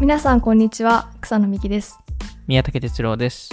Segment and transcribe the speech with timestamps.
[0.00, 1.98] 皆さんこんにちは草野美希です
[2.46, 3.50] 宮武哲郎です。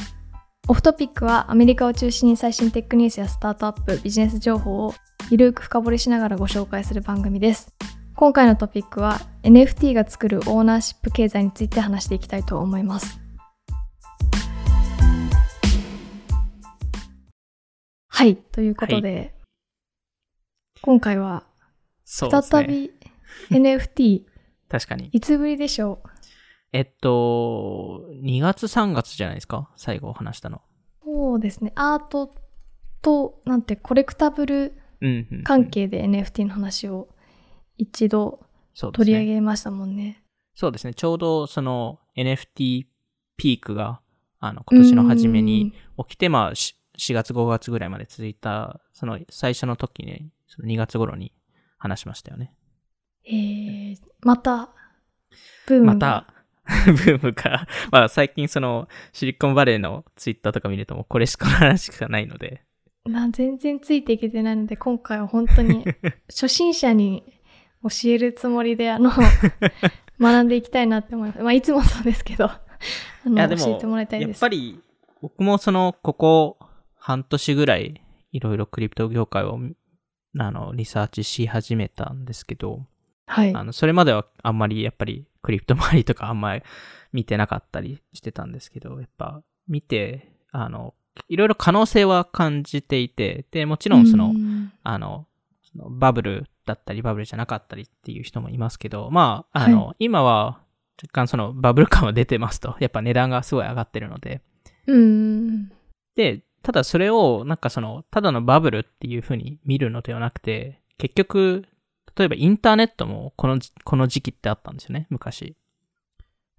[0.67, 4.93] オフトピックはアメリカを中心に最新テックニュースやスタートアップビジネス情報を
[5.29, 7.73] ゆるく深掘りしながらご紹介する番組です
[8.15, 13.19] 今回のトピックは NFT が作るオーナーシップ経済について話していきたいと思います
[18.07, 19.33] はいということで、
[20.81, 21.43] 今回は
[22.05, 22.49] そうですね。
[22.49, 22.91] 再び
[23.51, 24.23] NFT
[24.69, 25.09] 確かに。
[25.11, 26.14] いつぶりでしょう？
[26.71, 29.69] えっと、2月3月じゃないですか？
[29.75, 30.61] 最後話したの。
[31.03, 32.33] そうですねアート
[33.01, 34.73] となんてコレクタブル。
[35.43, 37.09] 関係で NFT の話を
[37.77, 38.39] 一度。
[38.93, 40.23] 取り上げましたもんね。
[40.55, 40.93] そうですね。
[40.93, 42.85] ちょうどその NFT
[43.37, 44.01] ピークが、
[44.39, 51.33] あの、今年の初めに起きて、まあ、し4月5月ぐらいまで続いた、その最初の時に、その2月頃に
[51.77, 52.53] 話しましたよね。
[53.25, 54.69] えー、また、
[55.67, 56.33] ブームがまた、
[56.85, 62.61] ブームが、まあ最近そのシリコンバレーのツイッターとか見るともうこれしか話しかないので、
[63.05, 65.85] な全然ついていけてないので、今回は本当に
[66.27, 67.23] 初心者に
[67.83, 69.11] 教えるつもりで、あの、
[70.19, 71.41] 学んでいきたいなって思います。
[71.41, 72.59] まあ、いつもそうですけど、あ
[73.25, 74.37] の教えてもらいたいやです。
[74.37, 74.79] っぱり、
[75.21, 76.57] 僕もその、ここ
[76.95, 79.59] 半年ぐらい、いろいろクリプト業界を、
[80.37, 82.87] あの、リサーチし始めたんですけど、
[83.25, 83.53] はい。
[83.55, 86.63] あの、それまではあんまりやっぱりクリプト周りとかあんまり
[87.13, 90.93] 見てなかったりしてたんですけど、やっぱ見て、あの、
[91.29, 95.27] いろいろ可能性は感じていて、で、もちろんその、うんあの、
[95.63, 100.59] そのバブルだったり、バブルじゃなかったりっていう人もいますけど、まあ、あの、は今は
[101.01, 104.41] 若干そのバブル感は出てますと、やっぱ値段がすごい上がってるので、
[104.87, 105.71] うん。
[106.15, 111.65] で、ただそれを、なんかその、ただのバブルっていう風に見るのではなくて、結局、
[112.17, 115.55] 例えばインターネットもこのじ、この時期ってあったんですよね、昔。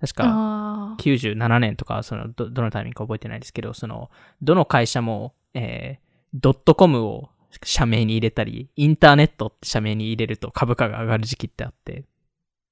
[0.01, 1.03] 確か、ああ。
[1.03, 4.11] 97年とか、その、ど、どのタイミングか覚えてないですけど、その、
[4.43, 7.31] どの会社も、えー、ドットコムを
[7.63, 12.05] 社名に入れたり、インターネットって社名に入れると株価が上がる時期ってあって。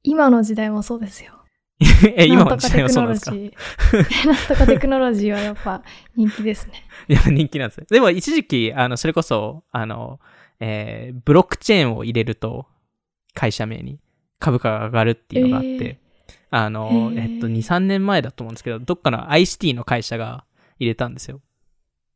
[0.02, 1.32] 今の時代もそうですよ。
[2.16, 2.68] え、今のなんとか？
[2.68, 4.28] テ時代はそうクノロジなんですか。
[4.30, 5.82] なんとかテクノロジーはやっぱ
[6.14, 6.84] 人気ですね。
[7.08, 7.86] や、人気なんですね。
[7.90, 10.20] でも一時期、あの、それこそ、あの、
[10.60, 12.66] えー、ブロックチェーンを入れると、
[13.34, 14.00] 会社名に
[14.38, 16.04] 株価が上がるっていうのがあって、えー
[16.56, 20.44] あの、へーえっと、2、3年前だと思うんですけど、どっかの ICT の会社が
[20.78, 21.40] 入れたんですよ。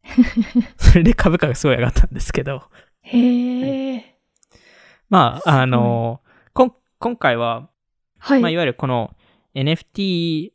[0.79, 2.62] それで株価がすごい上がったんですけど、
[3.01, 4.15] へえ。
[5.09, 6.21] まあ、すごいあの、
[6.53, 7.69] こん今回は、
[8.19, 8.41] はい。
[8.41, 9.17] まあ、いわゆるこの
[9.56, 10.53] NFT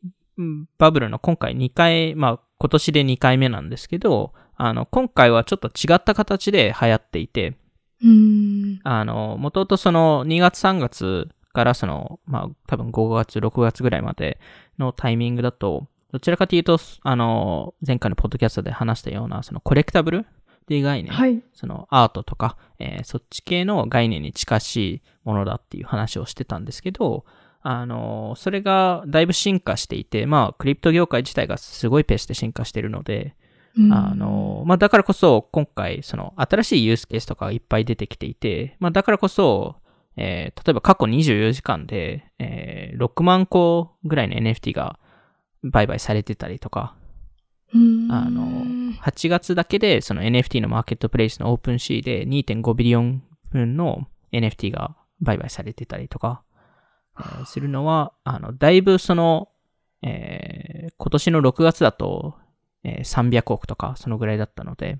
[0.78, 7.58] バブルの今回2回、まあ、今年で2回目なんですけど、あの、今回はちょっと違った形で流行っていて。
[8.84, 14.40] あの、もともとその2月3月からその、まあ、多分5月、6月ぐらいまで
[14.78, 20.26] のタイミングだと、どちらかというと、あの、前回のポッドキャストで話したような、そのコレクタブル
[20.64, 21.42] っていう概念、はい。
[21.54, 27.26] そのアートとか、えーそっち系の概念に近しいものだっていう話をしてたんですけど、
[27.62, 33.36] あの、それがだいぶ進化していて、まあ、クリプト業界自体がすごいペースで進化しているので、
[33.78, 33.94] うん。
[33.94, 39.78] あの、まあ、だからこそ、今回、その、新しいユースケースとかがいっぱい出てきていて、まあ、だからこそ、
[40.16, 45.00] えー例えば過去24時間で、えー6万個ぐらいの NFT が
[45.64, 46.96] 売買されてたりとか、
[48.12, 48.44] あの、
[49.02, 56.44] 8月だけで、その NFT のマーケットプレイスのオープンシーで2.5ビリオン分の NFT が売買されてたりとか、
[57.18, 59.50] えーするのは、あの、だいぶその、
[60.04, 62.36] えー今年の6月だと、
[62.84, 65.00] えー300億とか、そのぐらいだったので。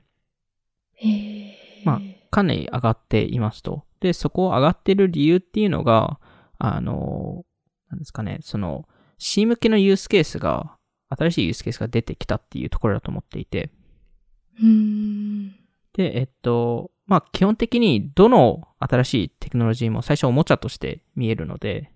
[1.86, 3.86] まあかなり上がっていますと。
[4.00, 6.20] で、そこを上がってる理由っていうのが、
[6.58, 7.46] あの、
[7.90, 8.88] なんですかね、その、
[9.20, 10.78] C 向けのユースケースが、
[11.10, 13.72] 新しいユースケースが出てきたっていうところだと思っていて。
[15.94, 21.92] で、えっと、まあ、基本的にどの新しいテクノロジーも最初おもちゃとして見えるので、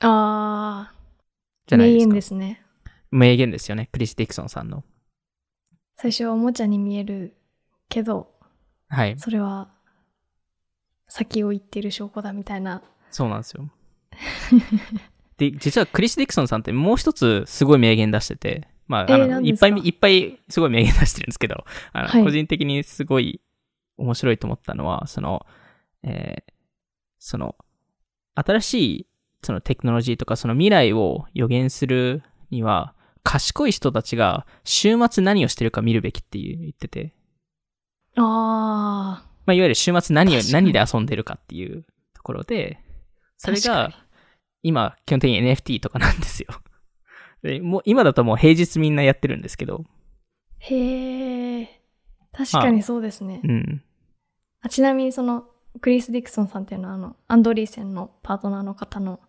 [0.00, 0.94] ああ。
[1.66, 2.08] じゃないですか。
[2.08, 2.62] 名言ですね。
[3.12, 3.88] 名言ですよね。
[3.92, 4.82] クリス・ディクソンさんの。
[5.96, 7.36] 最初はおもちゃに見える
[7.88, 8.28] けど、
[8.88, 9.16] はい。
[9.18, 9.68] それは
[11.06, 12.82] 先を言ってる証拠だみたいな。
[13.10, 13.70] そうなんですよ。
[15.36, 19.68] で、実はクリス・ディクソンさんってもう一つすごい名言出してて、まあ、あえーの、何ですか？
[19.68, 23.40] いっぱい、いっぱいすごい名言出してるんですけど、あの、はい個人的にすごい
[23.98, 25.46] 面白いと思ったのは、その、
[26.02, 26.52] えー
[27.18, 27.54] その、
[28.34, 29.06] 新しい
[29.44, 37.14] そのテクノロジーとかその未来を予言するには、賢い人たちが週末何をしてるか見るべきっていう言ってて、
[38.16, 39.28] ああ。
[39.44, 41.84] まあ、いわゆる週末何を何で遊んでるかっていう
[42.14, 42.78] ところで、
[43.38, 43.92] それが
[44.62, 46.48] 今、基本的に NFT とかなんですよ。
[47.42, 49.84] でもう今だともう平日みんなやってるんですけど、
[50.58, 51.82] へえ。
[52.32, 53.40] 確かにそうですね。
[53.42, 53.82] うん。
[54.60, 55.44] あちなみにその
[55.80, 59.20] クリス・ディクソンさんっていうのはあのアンドリーセンのパートナーの方の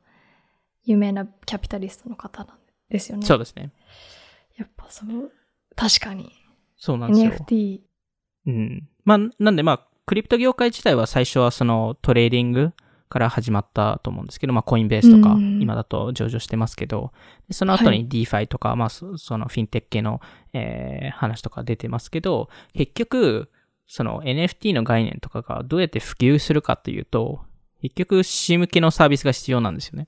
[0.84, 2.58] 有名なキャピタリストの方なん
[2.94, 3.26] ですよね。
[3.26, 3.72] そうですね。
[4.56, 5.32] やっぱそう、
[5.76, 6.32] 確かに。
[6.78, 7.32] そうなんですよ。
[7.32, 7.80] NFT。
[8.46, 8.88] うん。
[9.04, 12.72] まあ、なんでまあ、クリプト業界自体は最初はそのトレーディング
[13.10, 17.12] から始まったと思うんですけど、まあ、コインベースとか、うん今だと上場してますけど、
[17.48, 20.22] でその後はに DeFi とか、まあ、そそのフィンテック系の、
[20.54, 23.50] えー話とか出てますけど、結局、
[23.88, 27.42] その NFT の概念とかがどうやって普及するかというと、
[27.82, 30.08] 結局、私向けのサービスが必要なんですよね。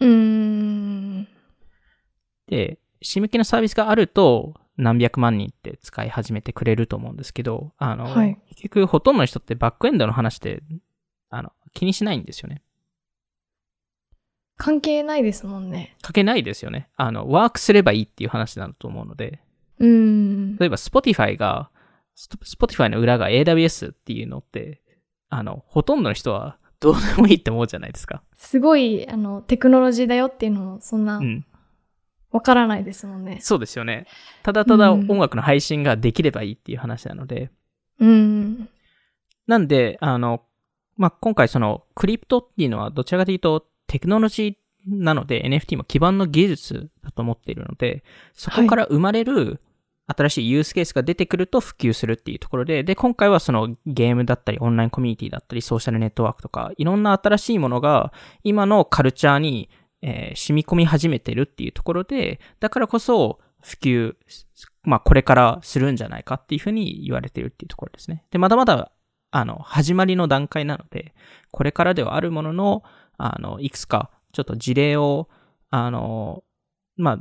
[0.00, 1.28] うーん。
[2.50, 10.62] で、私向けのサービスがあると、何百万人って使い始めてくれると思うんですけど、あの、はい結局ほとんどの人ってバックエンドの話って、
[11.30, 12.62] あの、気にしないんですよね。
[14.56, 15.96] 関係ないですもんね。
[16.02, 16.90] かけないですよね。
[16.96, 19.40] あの、ワークすればいいっていう話だと思うので、
[19.78, 20.56] うーん。
[20.56, 21.70] 例えば Spotify が、
[22.14, 24.82] ス Spotify の裏が AWS っていうのって、
[25.30, 28.22] あの、ほとんどの人はどうでもいいって思うじゃないですか。
[28.34, 31.46] すごい、あの、テクノロジーだよっていうのも、そんなう、ん。
[32.30, 33.38] わからないですもんね。
[33.40, 34.06] そうですよね。
[34.42, 37.50] ただただうん音楽の配信ができればいいっていう話なので、
[37.98, 38.68] うん。
[39.46, 40.42] なんで、あの、
[40.96, 48.04] まあ、今回そのクリプトっていうのはどちらかというとテクノロジーなので NFT も基盤の技術だと思っているので、
[48.34, 49.60] そこから生まれる
[50.06, 58.12] 新しいユースケースが出てくると普及するっていうところで、で、今回はそのゲームだったりオンラインコミュニティだったりソーシャルネットワークとかいろんな新しいものが
[58.42, 59.68] 今のカルチャーに、
[60.02, 64.14] えー染み込み始めてるっていうところで、だからこそ普及、
[64.82, 68.24] まあこれからするんじゃないかっていうふうに言われてるっていうところですね。
[68.30, 68.92] で、まだまだ
[69.30, 71.14] あの、始まりの段階なので、
[71.52, 72.82] これからではあるものの、
[73.16, 75.28] あの、いくつか、ちょっと事例を、
[75.70, 76.42] あの、
[76.96, 77.18] まあ、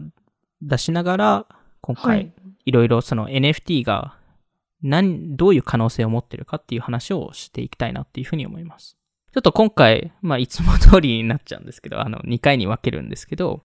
[0.61, 1.45] 出しながら、
[1.81, 2.31] 今は回い、
[2.65, 4.17] いろいろその NFT が、
[4.81, 8.97] 何、どういう可能性を持ってるかっていう話をしていきたいなっていうふうに思います。
[9.31, 13.63] ちょっと今回、まあ、いつも通りになっちゃうんですけど、あの、2回に分けるんですけど、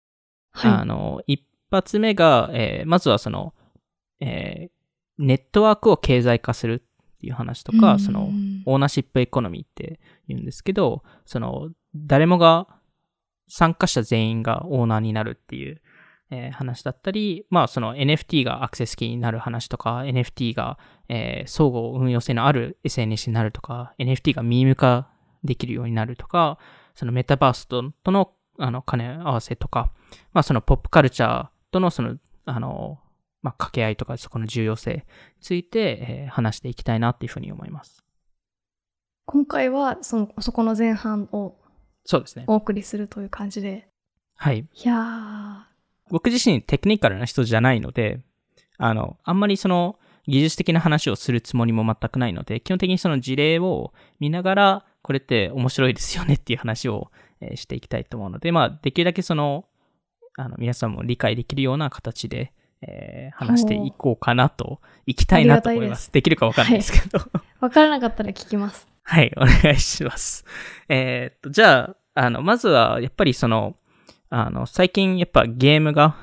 [0.54, 3.54] あはの、一発目が、えーまずはその、
[4.20, 4.72] えー
[5.18, 6.82] ネットワークを経済化する
[7.16, 7.80] っていう話とい。
[7.80, 8.32] か、うんその、
[8.66, 12.68] オーナーシップエコノミーって言うんですけど、その、誰もが、
[13.48, 15.82] 参加者全員がオーナーになるっていう、
[16.32, 25.11] えー話だったり、まあその NFT がアクセスキーになる話とか、NFT が、えー相互運用性のある SNS になるとか、NFT がミーム化
[25.44, 26.58] できるようになるとか、
[26.96, 29.92] そのメタバースととのあの兼ね合わせとか、
[30.34, 33.00] まあそのポップカルチャーとのその、あの、
[33.42, 35.04] まあ掛け合いとかそこの重要性に
[35.42, 38.04] ついて、えー話していきたいなっていうふうに思います。
[39.26, 41.56] 今回はそのそこの前半を
[42.06, 42.46] そうですね。
[42.48, 43.88] お送りするという感じで
[44.36, 44.60] はい。
[44.60, 45.68] いや
[46.10, 48.22] 僕自身テクニカルな人じゃないので、
[48.78, 49.98] あの、あんまりその
[50.28, 57.12] 技術的な話をするつもりも全くないので、基本的にその事例を見ながら、これって面白いですよねっていう話を、
[57.42, 59.66] えーしていきたいと思うので、まあ、できるだけその、
[60.38, 66.14] あの、皆さんも理解できるような形で、えー話していこうかなと、いきたいなと思います。
[66.14, 67.20] できるかわかんないですけど。
[67.20, 70.46] ーわからなかったら聞きますはい、お願いします。
[70.88, 73.76] えーっと、じゃあ、あの、まずは、やっぱりその、
[74.30, 76.16] あの、最近やっぱゲームが、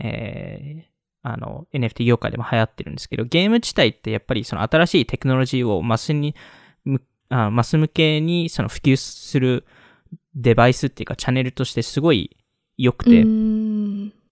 [0.00, 0.88] えー
[1.22, 6.34] あの、NFT 業界でも流行ってるんですけど、ゲーム自体ってやっぱりその新しいテクノロジーをマスに、む
[7.28, 9.64] あマス向けにその普及する
[10.34, 12.36] デバイスっていうかチャンネルとしてすごい
[12.76, 13.24] 良くて、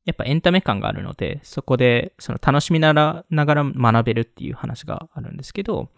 [0.04, 5.90] やっぱエンタメ感があるので、そこでその楽しみならながら学べるっていう話があるんですけど、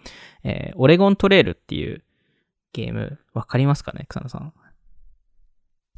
[0.44, 2.02] えーオレゴントレールっていう
[2.72, 4.52] ゲーム、わかりますかね草野さん？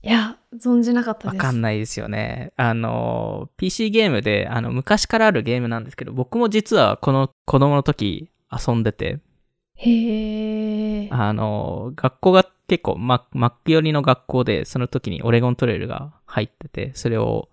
[0.02, 2.52] いや存じなかったわですかんないですよね。
[2.56, 9.20] あの、PC ゲームで、あの、昔からあるゲームなんですけど、僕も実はこの子供の時遊んでて、
[9.74, 10.59] へえ
[11.10, 17.48] あの、学校が結構ママック寄りの学校で、その時にオレゴントレールが入ってて、それを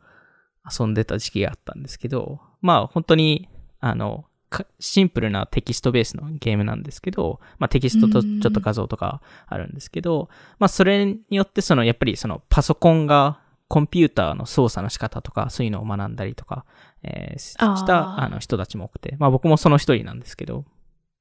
[0.70, 3.50] 遊んでた時期があったんですけど、まあ本当に、
[3.80, 8.40] あの、かシンプルなテキストベースのゲームなんですけど、まあテキストとうん。
[8.40, 16.66] ちょっと画像とかあるんですけど、まあそれによってそのやっぱりそのパソコンがコンピューターの操作の仕方とかそういうのを学んだりとか、
[17.04, 20.64] えーしたあの人たちも多くて、まあ僕もその一人なんですけど、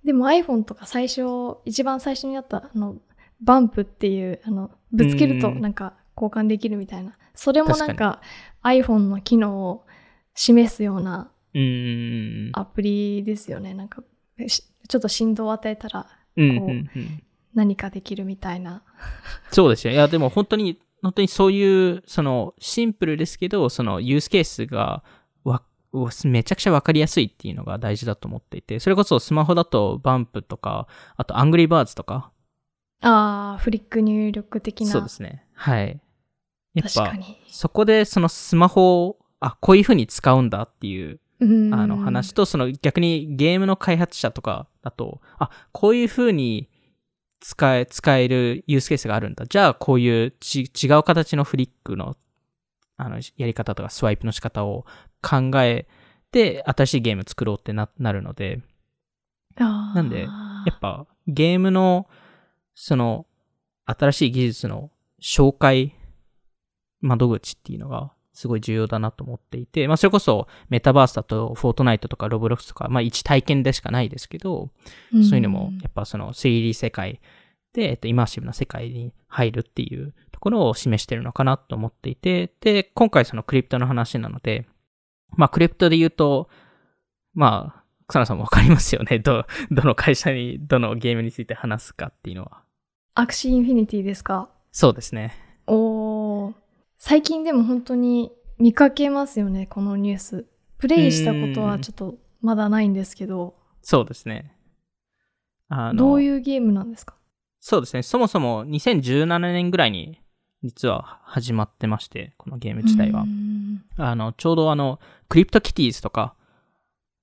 [0.06, 1.22] でも iPhone とか最初
[1.64, 2.96] 一番最初にあったあの
[3.42, 5.60] バンプっていうあのぶつけるとうん。
[5.60, 7.18] なんか交換できるみたいな。
[7.34, 8.22] それもなんか
[8.62, 9.84] iPhone の機能を
[10.34, 11.30] 示すような。
[12.52, 13.74] アプリですよね。
[13.74, 14.02] なんか
[14.46, 16.90] しちょっと振動を与えたらうんこううん。
[16.94, 17.22] うん
[17.54, 18.82] 何かできるみたいな。
[19.50, 19.94] そうですよ。
[19.94, 25.04] いや、でも本当に本当にそういう、その、シンプルですけど、その、ユースケースが、わ、
[26.24, 30.86] めちゃくちゃわかりやすいっていうのが大事だと思っていて、それこそスマホだとバンプとか、
[31.16, 32.30] あとアングリーバーズとか。
[33.00, 34.90] ああ、フリック入力的な。
[34.90, 35.44] そうですね。
[35.54, 36.00] はい。
[36.74, 37.38] やっぱ確か、に。
[37.48, 46.68] そこでそのスマホを、あ、こういう風に使うんだっていう、うんあの話と、その逆にゲームの開発者とかだと、あ、こういう風に
[47.40, 49.46] 使え、使えるユースケースがあるんだ。
[49.46, 52.16] じゃあ、こういうち違う形のフリックの、
[52.96, 54.84] あの、やり方とかスワイプの仕方を
[55.22, 55.86] 考え
[56.30, 58.60] て、新しいゲーム作ろうってな、なるので、
[59.94, 60.28] なんでや
[60.74, 62.08] っぱゲームの、
[62.74, 63.26] その、
[63.86, 65.94] 新しい技術の紹介
[67.00, 74.70] 窓口っていうのがすごい重要だなと思っていて、まあそれこそメタバースだとフォートナイトとかロブロックスとか、まあ一体験でしかないですけど、
[75.12, 77.20] そういうのもやっぱその 3D 世界
[77.72, 84.66] で、えっと、イマーシブな世界に入るっていうところを示してるのかなと思っていて、で、今回そのクリプトの話なので、
[85.34, 86.50] まあクリプトで言うと、
[87.32, 89.18] まあ、草野さんもわかりますよね。
[89.24, 92.62] ど、どの会社に、どのゲームについて話すかっていうのは。
[93.14, 94.50] アクシーインフィニティですか？
[94.72, 95.34] そうですね。
[95.66, 96.54] おー
[96.98, 100.46] 最近でも本当に見かけますよね、このニュース。
[100.76, 104.52] プレイしたことはちょっとまだないんですけど、そうですね。
[105.68, 107.14] あのどういうゲームなんですか？
[107.60, 108.02] そうですね。
[108.02, 110.20] そもそも2017年ぐらいに
[110.62, 113.26] 実は始まってまして、このゲーム自体はう。
[113.26, 114.98] んあの、ちょうどあの、
[115.28, 116.34] クリプトキティーズとか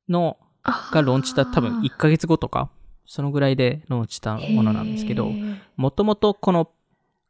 [0.10, 2.70] の、あがローンチした多分1ヶ月後とか、
[3.06, 5.36] そのぐらいでローンチしたものなんですけど
[5.76, 6.72] もともとこの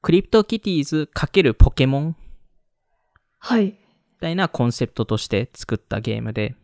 [0.03, 2.13] クリプトキティーズ×ポケモンみ
[3.39, 3.75] はい。
[4.21, 6.55] たいなコンセプトとして作ったゲームで、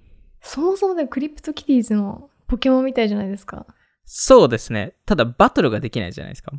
[0.41, 3.65] そもそもでクリプトキティーズのポケモンみたいじゃないですか。
[4.05, 4.93] そうですね。
[5.05, 6.53] ただバトルができないじゃないですか。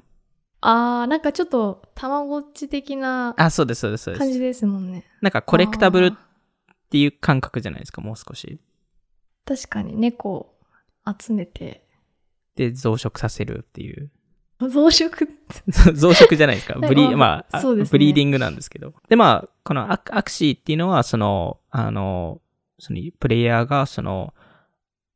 [0.60, 4.18] あー、なんかちょっとたまごっち的なあ、そうです、そうです、そうです。
[4.20, 5.04] 感じですもんね。
[5.22, 8.60] なんかコレクタブルっあていう感覚じゃないですか、もう少し。
[9.46, 10.56] ー確かに猫を
[11.18, 11.86] 集めて、
[12.56, 14.10] で、増殖させるっていう。
[14.60, 15.28] 増殖？
[15.94, 16.78] 増殖じゃないですか。
[16.78, 18.92] ブリまあね breeding なんですけど。
[19.08, 22.42] で、まあ、このアクアクシーっていうのは、その、あの、
[22.78, 24.34] その、プレイヤーが、その、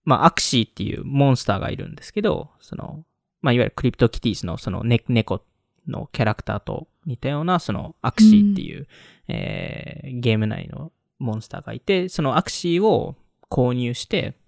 [0.04, 3.04] まあ、アクシーっていうモンスターがいるんですけど、その、
[3.44, 5.42] まあ、いわゆるクリプトキティーズのその、ね、猫
[5.86, 8.86] のキャラクターと似たような、その、アクシーっていう、
[9.28, 13.16] えーゲーム内のモンスターがいて、そのアクシーを
[13.50, 14.38] 購入して、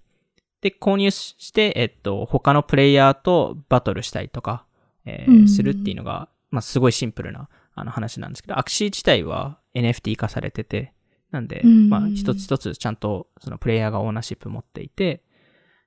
[0.63, 4.65] で、購入して、えっと、他のプレイヤーとバトルしたりとか、
[5.05, 10.95] えーうんするっていうのが、まあ、すごいシンプルなあの話なんですけど、アクシー自体は NFT 化されてて、
[11.33, 11.91] なんで、うん。
[11.91, 15.23] まあ、一つ一つちゃんとそのプレイヤーがオーナーシップ持っていて、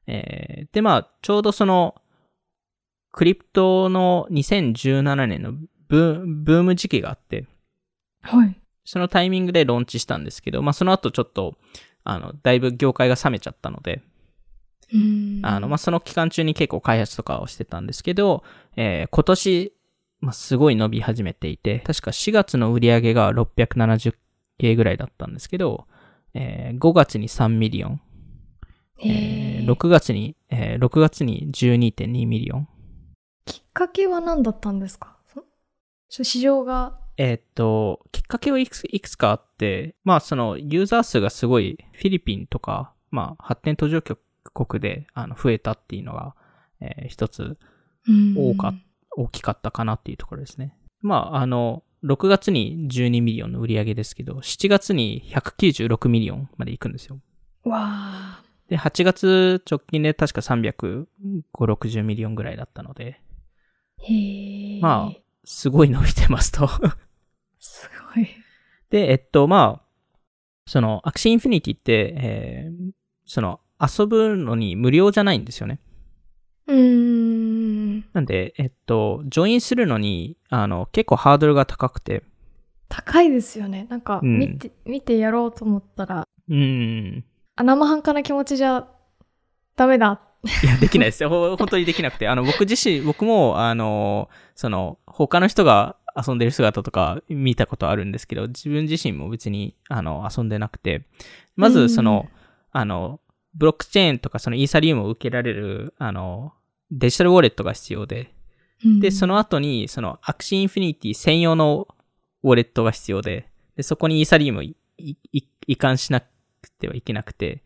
[0.05, 1.95] えーで、まあ、ちょうどその、
[3.11, 5.53] クリプトの2017年の
[5.87, 7.45] ブーム時期があって、
[8.21, 8.55] はい。
[8.85, 11.57] そのタイミングでローンチしたんですけど、まあ、その後ちょっと、
[12.03, 14.01] あの、だいぶ業界が冷めちゃったので、
[14.93, 18.43] うんあの、まあ、その期間中に結構開発とかをしてたんですけど、
[18.75, 19.73] えー今年、
[20.21, 25.85] まあ、すごい伸び始めていて、確か4月の売り上げが670K ぐらいだったんですけど、
[26.33, 28.01] えー5月に3 million、
[29.03, 32.67] えー6月に、えー6月に12.2 million。
[33.50, 35.18] きっかけは何だったんですか？
[36.10, 46.36] 市場が、えーっと、きっかけはいくついくつかあって、まあそのユーザー数がすごいフィリピンとか、まあ発展途上国であの増えたっていうのが、
[46.82, 47.58] えー一つ
[48.08, 48.79] うん多かっ
[49.18, 50.75] 大きかったかなっていうところですね。
[51.01, 57.20] まあ、あの、6月に12 million の売り上げですけど、7月に196 million まで行くんですよ。
[57.63, 58.44] わあ。
[58.70, 61.08] で、8月直近で確か350、
[61.53, 63.20] 60 million ぐらいだったので、
[64.01, 64.82] へえ。
[64.82, 66.68] まあ、すごい伸びてますと。
[67.60, 68.27] すごい。
[68.89, 69.89] で、えっと、まあ、
[70.65, 72.91] その、アクシーインフィニティって、えー
[73.25, 75.79] その、遊ぶのに無料じゃないんですよね。
[76.65, 76.75] うー
[77.98, 78.06] ん。
[78.12, 82.24] なんで、えっと、ジョインするのに、あの、結構ハードルが高くて、
[82.88, 83.86] 高いですよね。
[83.89, 87.24] なんか、うん見て、見てやろうと思ったら、うーん、
[87.56, 88.88] あ、生半可な気持ちじゃ
[89.75, 90.22] ダメだ。
[90.43, 91.29] いや、できないですよ。
[91.29, 92.27] ほ本当にできなくて。
[92.27, 101.03] あの、僕自身、僕も、あの、その、他の人が遊んでる姿とか見たことあるんですけど、自分自身も別に、あの、遊んでなくて。
[101.55, 102.29] まず、その、
[102.72, 103.19] あの、
[103.53, 106.53] ブロックチェーンとかそのイーサリウムを受けられる、あの、
[106.91, 108.34] デジタルウォレットが必要で、
[109.01, 111.88] で、その、の後に、その、アクシーインフィニティ専用の
[112.43, 114.63] ウォレットが必要で、で、そこにイーサリウム
[114.98, 116.27] 移管しなく
[116.79, 117.63] てはいけなくて、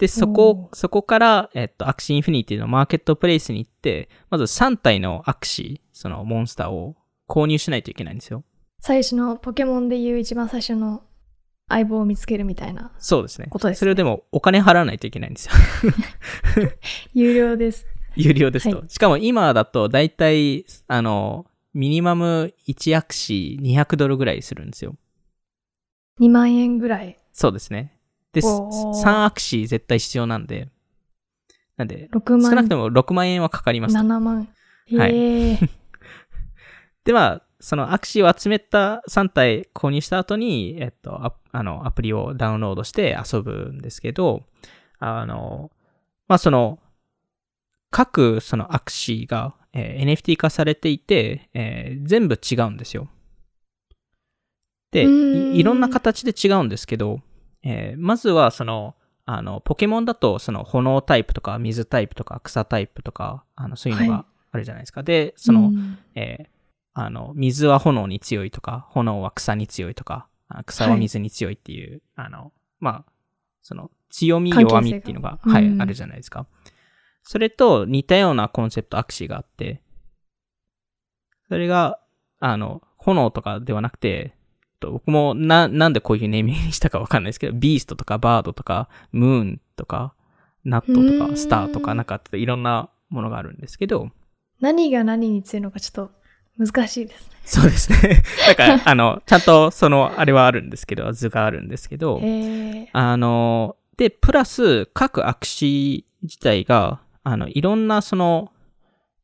[0.00, 6.96] で、そこお、そこから、えっと、アクシーインフィニティのマーケットプレイスに行って、まず3体のアクシー、そのモンスターを
[7.28, 8.42] 購入しないといけないんですよ。
[8.80, 11.02] 最初のポケモンでいう一番最初の
[11.68, 13.48] 相棒を見つけるみたいなそうですね。
[13.50, 15.52] ことですねそれをでもお金払わないといけないんですよ。
[17.12, 17.86] 有料です。
[18.16, 18.78] 有料ですと。
[18.78, 24.96] はしかも今だと大体、あの、ミニマム1アクシー200ドルぐらいするんですよ。
[26.20, 27.18] 2万円ぐらい。
[27.32, 27.99] そうですね。
[28.32, 30.68] で、おー3アクシー絶対必要なんで、
[31.76, 34.00] なんで、6万少なくとも6万円はかかりますと。
[34.00, 34.48] 7万。
[34.86, 35.58] へはいえ、
[37.04, 44.44] で、まあ、そのアクシーを集めた3体購入した後に、えっと、アあの、アプリをダウンロードして遊ぶんですけど、
[44.98, 45.70] あの、
[46.28, 46.78] まあ、その、
[47.90, 53.08] 各そのアクシーが、えー NFT 化されていて、えー全部違うんですよ。
[54.92, 57.20] で、いいろんな形で違うんですけど、
[57.62, 58.94] えーまずはその、
[59.26, 64.10] あの、ポケモンだと、その炎タイプとか水タイプとか草タイプとか、あの、そういうのはい。
[64.10, 65.02] があるじゃないですか。
[65.02, 65.98] で、その、うん。
[66.14, 66.60] えー
[66.92, 73.12] あの、水は炎に強いとか、炎は草に強いとか、あ草は水に強いっていう、あの、まあ、
[73.62, 75.80] その、強み、弱みっていうのが、はい、うん。
[75.80, 76.46] あるじゃないですか。
[77.22, 79.82] それと似たようなコンセプト、アクシーがあって、
[81.48, 82.00] それが、
[82.40, 84.34] あの、炎とかではなくて、
[84.80, 90.14] と僕もな、なんでこういうネーミングにしたかわかんないですけど、ビーストとかバードとか、ムーンとか、
[90.64, 94.10] ナットとか、スターとか、なんかいろんなものがあるんですけど、
[94.60, 96.12] 何が何に強いのかちょっと
[96.58, 97.36] 難しいですね。
[97.44, 98.22] そうですね。
[98.46, 102.20] だから、あの、ちゃんと、その、あれはあるんですけど、図があるんですけど。
[102.92, 108.52] あの、で、プラス、各アクシー自体が、あの、いろんな、その、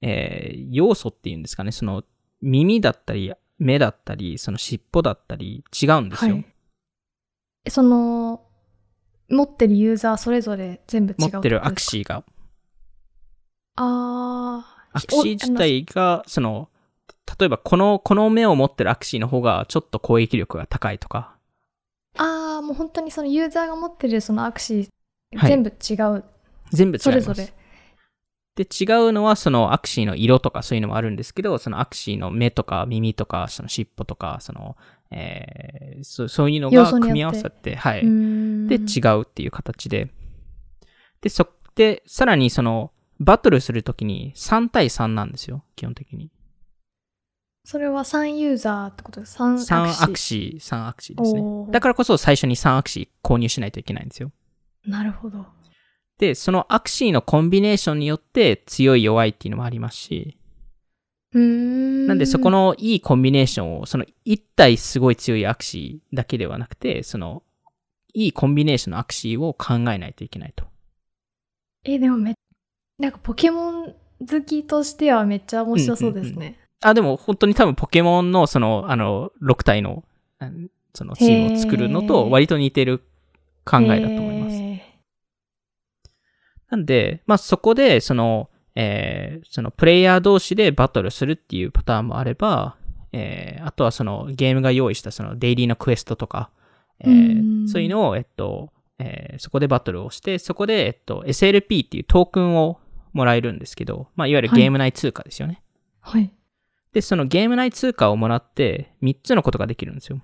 [0.03, 2.05] えー要素っていうんですかね、その、
[2.43, 6.35] 耳だったり、目だったり、その尻尾だったり、違うんですよ。
[6.35, 7.71] はい。
[7.71, 8.43] その、
[9.29, 11.81] 持ってるユーザーそれぞれ全部違う持ってるアクー。
[11.81, 12.25] シーが。
[13.77, 14.77] ああ。
[14.93, 16.69] アクシー自体が、その、
[17.39, 21.37] 例えば、この、この目を持ってるアクシーの方が、ちょっと攻撃力が高いとか、
[22.17, 24.89] ああ、もう本当にそのユーザーが持ってるそのアクシー、
[25.37, 26.25] はい全部違う。
[26.71, 27.03] 全部違います。
[27.03, 27.53] それぞれ。
[28.57, 34.77] で、違うのは、そのアクシーの色とかそういうのもあるんですけど、そのアクシーの目とか耳とか、その尻尾とか、その、
[35.11, 38.01] えー、そそういうのが組み合わさって、はい。
[38.01, 40.11] うーんで、違うっていう形で。
[41.21, 46.31] で、そ、で、さらにその、バトルするときに3対3なんですよ、基本的に。
[47.65, 49.39] それは3ユーザーってことです。
[49.39, 51.43] 3 3アクシアクシー、3アクシーですね
[51.73, 54.31] だからこそ最初に3アクシー購入しないといけないんですよ。
[54.87, 54.91] ー。
[54.91, 55.56] なるほど。
[56.19, 60.39] で、そのアクシーのコンビネーションによって強い弱いっていうのもありますし、
[61.33, 62.07] うーん。
[62.07, 67.43] なんでそこのいいコンビネーションを、その一体すごい強いアクシーだけではなくて、その
[68.15, 70.65] いいコンビネーションのアクシーを考えないといけないと。
[71.85, 72.35] え、でもめ、
[72.99, 73.95] なんかポケモン
[74.27, 76.59] 好きとしてはめっちゃ面白そうですね。
[76.81, 80.05] あ、でも本当に多分ポケモンのその、あの、6体の、
[80.95, 83.03] そのチームを作るのと割と似てる
[83.67, 84.26] 考えだと思います。
[84.26, 84.26] へ
[86.71, 92.77] なんで、まあそこで、その、えーそのプレイヤー同士でバトルするっていうパターンもあれば、
[93.13, 96.51] えーあとはそのゲームが用意したそのデイリーのクエストとか、
[97.01, 102.81] えーうんそういうのを、えっと、えーそこでバトルをして、そこで、えっと、SLP っていうトークンを
[103.13, 105.63] もらえるんですけど、まあいわゆるゲーム内通貨ですよね。
[106.05, 106.31] ーはい。
[106.93, 110.21] で、そのゲーム内通貨をもらって、3つのことができるんですよ。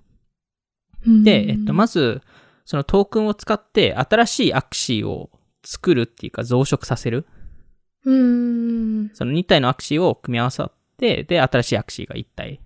[1.07, 2.23] うんで、えっと、まず、
[2.65, 5.31] そのトークンを使って、新しいアクシーを
[5.65, 7.27] 作るっていうか増殖させる。
[8.05, 9.11] うーん。
[9.15, 12.61] その2体のアクシーを組み合わさって、で、新しいアクシーが1体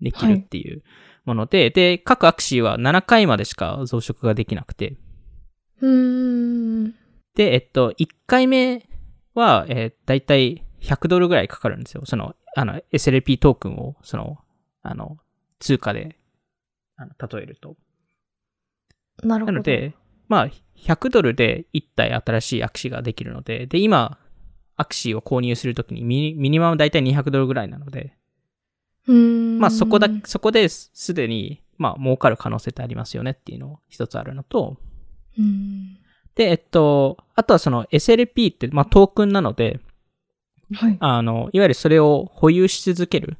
[0.00, 0.82] できるっていう
[1.24, 4.96] もので、で、各アクシーは7回までしか増殖ができなくて、
[5.80, 6.94] うーん。
[7.34, 8.88] で、えっと、1回目
[9.34, 12.02] は、えー、だいたい100ドルぐらいかかるんですよ。
[12.04, 14.38] その、あの、SLP トークンを、その、
[14.82, 15.18] あの、
[15.58, 16.18] 通貨で、
[16.96, 17.76] あの、例えると。
[19.22, 19.52] なるほど。
[19.52, 19.94] なので、
[20.28, 24.18] まあ、100ドルで1体新しいアクシーができるので、で、今、
[24.76, 28.16] アクシーを購入するときにミニミニマムだいたい200ドルぐらいなので、
[29.06, 29.58] うーん。
[29.58, 34.76] まあそこだ、そこですすでに、まあ儲かる可能性ってありますよねっていうの一つあるのと、
[35.38, 35.98] うん。
[36.34, 39.80] で、えっと、あとはその SLP って、まあトークンなので、
[40.72, 40.96] はい。
[41.00, 43.36] あの、いわゆるそれを保有し続ける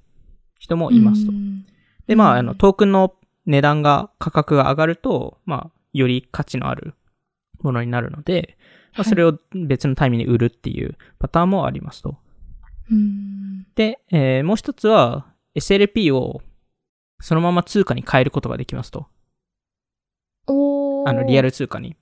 [0.59, 1.35] 人もいますとう。
[1.35, 1.67] ん
[2.07, 3.15] で、まあ、うんあの、トークンの
[3.47, 6.95] 値段が、価格が上がると、まあ、より価値のある
[7.65, 8.57] ものになるので、
[8.93, 12.17] まあ、はいそれを別のタイミングで売るっていうパターンもありますと。
[12.91, 13.67] うん。
[13.75, 16.43] で、えーもう一つは、SLP を
[17.21, 19.07] そのまま通貨に変えることができますと。
[20.47, 21.97] おーあの、リアル通貨に。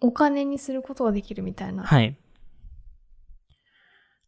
[0.00, 1.84] お金にすることができるみたいな。
[1.84, 2.16] はい。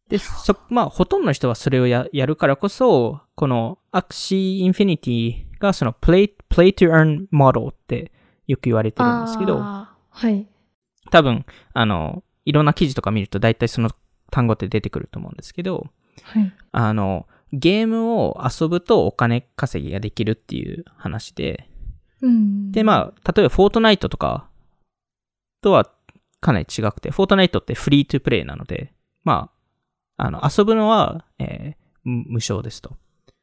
[0.09, 8.11] で、そ、まあ、ほとんどの人はそれをややるからこそ、このアクシーインフィニティがその play, play to earn model って
[8.47, 9.61] よく言われてるんですけど、
[10.11, 10.47] はい。
[11.09, 13.89] 多分、あの、いろんな記事とか見ると大体その
[14.29, 15.87] 単語って出てくると思うんですけど、
[16.23, 16.53] はい。
[16.71, 21.67] あの、ゲームを遊ぶとお金稼ぎができるっていう話で、
[22.21, 22.71] うん。
[22.71, 24.47] で、まあ、例えばフォートナイトとか
[25.61, 25.89] とは
[26.39, 28.93] かなり違くて、フォートナイトってフリートゥプレイなので、
[29.23, 29.51] ま
[30.17, 32.97] あ、あの、遊ぶのは、えー無無償ですと。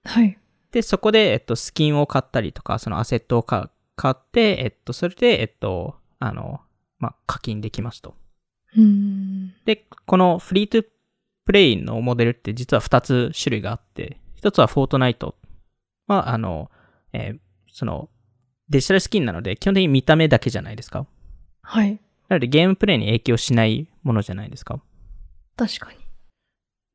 [0.05, 0.39] はい。
[0.73, 6.61] で、そこで、えっと、スキンを買ったりとか、そのアセットをか買って、えっと、それで、えっと、あの、
[6.99, 8.15] まあ、課金できますと。
[8.77, 9.55] うん。
[9.65, 10.87] で、このフリートゥ
[11.45, 15.35] プレイのモデルって実は2つ種類があって、1つはフォートナイト
[16.07, 16.71] は、あの、
[17.13, 17.39] えー
[17.79, 18.09] その、
[18.69, 21.07] デジタルスキンなので、基本的に見た目だけじゃないですか。
[21.63, 22.01] はい。
[22.29, 24.81] なので、ゲームプレイに影響しないものじゃないですか。
[25.57, 25.99] 確かに。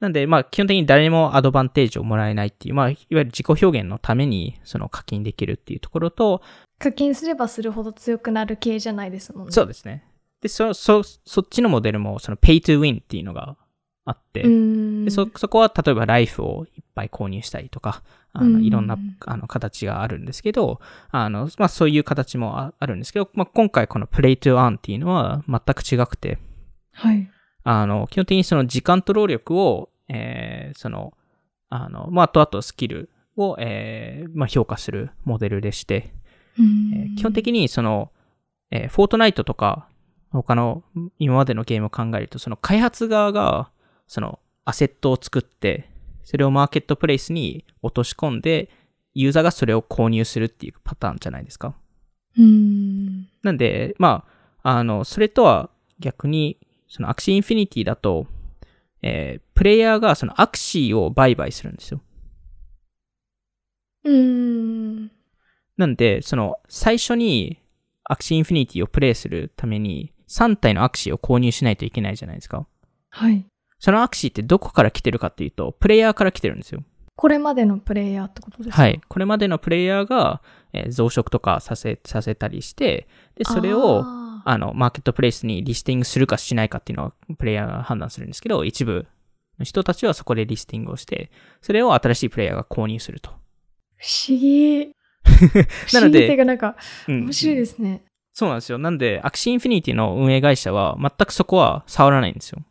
[0.01, 6.41] なんで、まあ、基本的に誰にもアドバンテージをもらえないっていう、まあ、いわゆる自己表現のために、その課金できるっていうところと、
[6.83, 9.53] 課金すればするほど強くなる系じゃないですもんね。
[9.53, 10.03] そうですね。
[10.41, 13.55] で、そ、そ、そっちのモデルも、その、pay to win っていうのが
[14.03, 15.05] あって、うん。
[15.05, 26.37] でそ、そこは例えばライフをいっぱい購入したりとか、あの、うんいろんな、あの、形があるんですけど、あの、まあ、そういう形もああるんですけど、まあ、今回この play to earn っていうのは全く違くて、
[26.91, 27.29] はい。
[27.63, 31.13] あの、基本的にその時間と労力を、えー、その、
[31.69, 36.22] あの、まあ、あとあとスキルを、えー、まあ、評価するモデルでして、うん
[36.59, 38.11] えー基本的にその、
[38.71, 39.87] えーフォートナイトとか、
[40.31, 40.83] 他の
[41.19, 43.69] 今までのゲームを考えると、その開発側が、
[44.07, 45.89] そのアセットを作って、
[46.23, 48.69] それをマーケットプレイスに落とし込んで、
[49.13, 51.75] ユーザーがそれを購入するっていうパターンじゃないですか。
[52.37, 53.27] うん。
[53.43, 54.25] なんで、ま
[54.63, 58.25] あ、あの、それとは逆に、そのアクシーインフィニティだと、
[59.01, 62.01] えープレイヤーがそのアクシーを売買するんですよ。
[64.03, 65.11] うん。
[65.77, 67.59] なんで、その、最初に、
[68.05, 72.65] アクシーインフィニティをプレイするために、3体のアクシーを購入しないといけないじゃないですか。
[73.09, 73.45] はい。
[73.79, 76.83] そのアクシーってどこから来てるかっていうと、プレイヤーから来てるんですよ。
[77.15, 78.81] これまでのプレイヤーってことですか？
[78.81, 79.01] はい。
[79.07, 80.41] これまでのプレイヤーが、
[80.73, 89.05] えー増殖とかさせ、させたりして、で、それを、ああの、マーケットプレイスにリスティングするかしないかっていうのは、プレイヤーが判断するんですけど、一部
[89.59, 91.29] の人たちはそこでリスティングをして、
[91.61, 93.29] それを新しいプレイヤーが購入すると。
[93.29, 93.33] ー
[93.97, 94.95] 不思議。
[95.93, 96.75] なので不思議っていうかなんか、
[97.07, 98.03] うん面白いですね。
[98.33, 98.79] そうなんですよ。
[98.79, 102.63] なんで、アクシーインフィニティの運営会社は全くそこは触らないんですよ。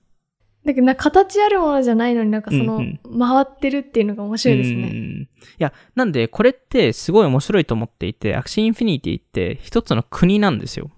[0.65, 4.89] だけどな、形あるものじゃないのになんかその、うん回ってるっていうのが面白いですうね。
[4.89, 10.91] んいや、なんで、これってすごい面白いと思っていて、アクシーインフィニティって一つの国なんですよ。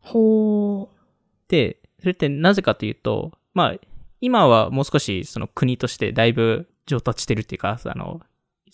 [0.00, 0.96] ほう。
[1.48, 3.74] で、それってなぜかというと、まあ、
[4.20, 8.20] 今はもう少しその国としてだいぶ上達してるっていうか、あの、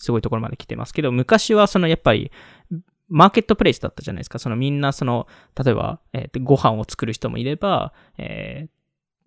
[0.01, 2.31] すごいところまで来てますけど、昔はそのやっぱり、
[3.09, 4.39] マーケットプレイスだったじゃないですか。
[4.39, 5.27] そのみんなその、
[5.61, 8.69] 例えば、えーとご飯を作る人もいれば、えー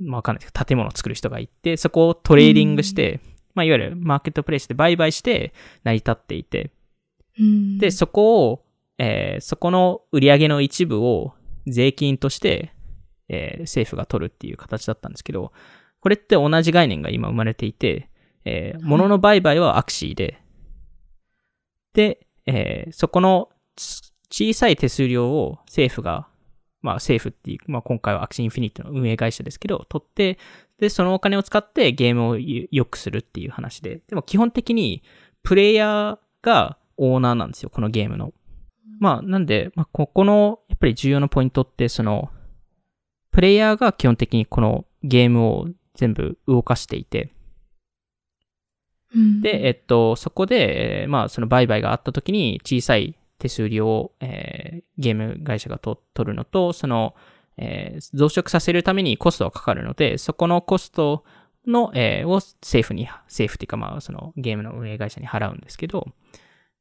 [0.01, 3.21] まあわかんないですけど、建物を作る人がいて、そこをトレーディングして、
[3.55, 5.53] まあいわゆるマーケットプレイスで売買して
[5.85, 6.73] 成り立っていて、
[7.39, 7.79] うん。
[7.79, 8.65] で、そこを、
[8.99, 11.35] えーそこの売り上げの一部を
[11.67, 12.73] 税金として、
[13.29, 15.53] えー政府が取るっていう形だったんですけど、
[16.01, 18.09] これって同じ概念が今生まれていて、
[18.45, 20.39] えー物の売買はアクシーで、
[21.95, 26.27] で、えーそこのつ小さい手数料を政府が、
[26.83, 30.39] まあ政府っていう、まあ今回はアクシーインフィニティの運営会社ですけど、取って、
[30.79, 35.03] で、そのお金を使ってゲームをよ良くするっていう話で、でも基本的に
[35.45, 38.33] プレイヤーがオーナーなんですよ、このゲームの。
[38.99, 42.31] まあ、なんで、まあ、ここの、やっぱり重要なポイントって、その、
[43.31, 47.33] プレイヤーが基本的にこのゲームを全部動かしていて、
[49.15, 57.15] うんで、えっと、そこで、えーまあ、その売買があった時に小さい手数料を、えーゲーム会社がと取るのと、その、
[57.57, 61.25] えー増殖させるためにコストがかかるので、そこのコスト
[61.67, 66.07] の、えーを政府に、政府っていうかまあ、そのゲームの運営会社に払うんですけど、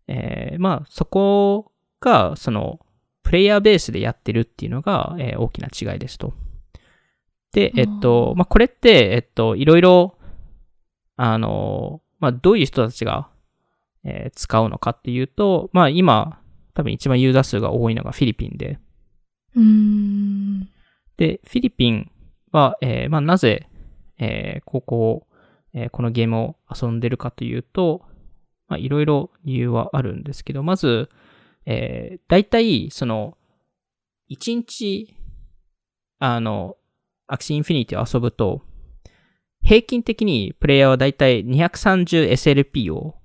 [0.08, 2.80] えーまあ、そこが、その、
[3.24, 6.34] プレイヤーベースでやってるっていうのが、えー大きな違いですと。
[7.54, 10.18] で、えっと、まあ、これって、えっと、いろいろ、
[11.16, 13.28] あの、まあ、どういう人たちが、
[14.06, 16.40] えー使うのかっていうと、まあ、今、
[16.74, 18.80] 多分一番ユーザー数が多いのがフィリピンで、
[19.54, 20.70] うん。
[21.18, 22.10] で、フィリピン
[22.54, 23.68] は、えーまあ、なぜ、
[24.20, 25.28] えーここを、
[25.74, 28.06] えーこのゲームを遊んでるかというと、
[28.70, 31.10] まあ、いろいろ理由はあるんですけど、まず、
[31.66, 33.38] えー、大体、その、
[34.30, 35.14] 1日、
[36.20, 36.78] あの、
[37.28, 38.62] アクシーインフィニティを遊ぶと、
[39.64, 43.16] 平均的にプレイヤーはだいたい 230SLP を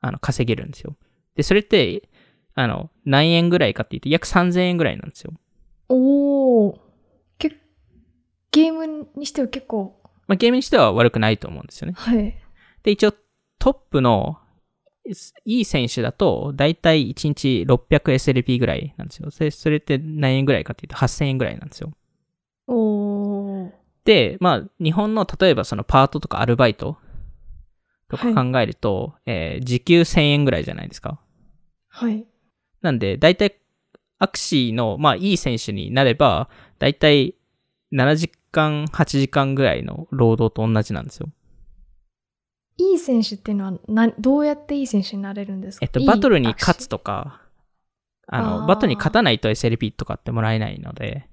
[0.00, 0.96] あの稼げるんですよ。
[1.34, 2.08] で、それって、
[2.54, 5.32] あの、何円ぐらいかっていうと約3000円ぐらいなんですよ。
[5.88, 6.78] おー。
[7.38, 7.56] け
[8.52, 11.94] ゲームにしては結構、まあ、ゲームにしては悪くないと思うんですよね。
[11.96, 12.36] はい。
[12.82, 13.14] で、一応
[13.58, 14.38] トップの
[15.44, 19.30] いい選手だと、だいたい1日 600SLP ぐらいなんですよ。
[19.30, 21.92] それそれって何円ぐらいかっていうと8000円ぐらいなんですよ。
[22.66, 23.03] おー。
[24.04, 26.98] で、まあ、日本の例えばそのパートとかアルバイト
[28.08, 31.20] とか考えると、えー時給1000円ぐらいじゃないですか。
[31.88, 32.26] はい。
[32.82, 33.56] なんで、だいたい
[34.18, 37.34] アクシーの、まあ、いい選手になれば、だいたい
[37.90, 41.28] 7時間、8時間ぐらいの労働と同じなんですよ。
[42.76, 45.84] いい選手っていうのはな、どうやっていい選手になれるんですか？
[45.84, 47.40] えっと、いいバトルに勝つ握とか、
[48.26, 51.28] ああの、ーバトルに勝たないと SLP とかってもらえないので、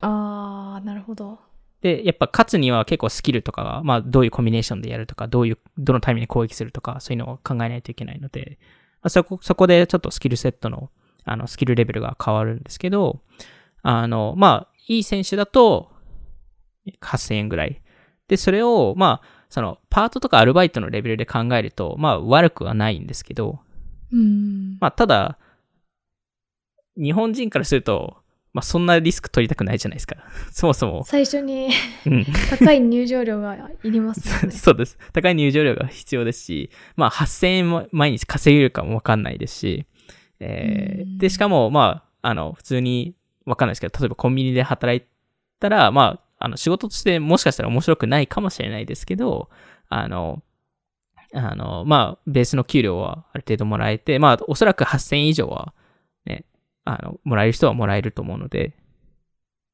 [0.00, 1.40] 手あー、なるほど。
[1.84, 8.58] で、やっぱ勝つには結構スキルとかが、まあ、どういうコンビネーションでやるとか、どういう、どのタイミングで攻撃するとか、そういうのを考えないといけないので、
[9.02, 10.88] まあ、そこ、そこでちょっとスキルセットの、
[11.24, 13.20] あの、スキルレベルが変わるんですけど、
[13.82, 15.92] あの、まあ、いい選手だと、
[17.02, 17.82] 8000円ぐらい。
[18.28, 23.58] で、それを、まあ、その、パートとかアルバイトのレベルで考えると、まあ、悪くはないんですけど、
[24.10, 24.78] うん。
[24.80, 25.38] まあ、ただ、
[26.96, 28.23] 日本人からすると、
[28.54, 30.16] まあ、そんなリスク取りたくないじゃないですか。
[30.52, 31.04] そもそも。
[31.04, 31.70] 最初に
[32.06, 32.24] うん。
[32.48, 34.50] 高い入場料がいりますよね。
[34.56, 34.96] そうです。
[35.12, 39.86] 高い入場料が必要ですし、まあ、8000円も毎日稼げるかもわかんないですし、
[40.38, 43.14] えうんー、で、しかも、まあ、あの、普通に、
[43.44, 45.06] わかんないですけど、例えばコンビニで働い
[45.58, 49.50] たら、まあ、あの、仕事としてもしかしたら面白くないかもしれないですけど、
[49.88, 50.42] あの、
[51.34, 55.72] あの、まあ、ベースの給料はある程度もらえて、まあ、おそらく8000円以上は、ね、
[56.84, 58.74] あの、もらえる人はもらえると思うので、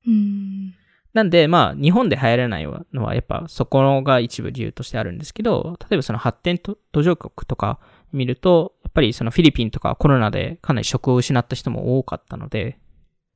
[0.06, 0.74] うん。
[1.12, 7.80] なんで、まあ、日本で流行らないのは、やっぱそこが一部理由としてあるんですけど、例えばその発展途上国とか
[8.12, 12.78] 見ると、やっぱりそのフィリピンとかコロナでかなり職を失った人も多かったので、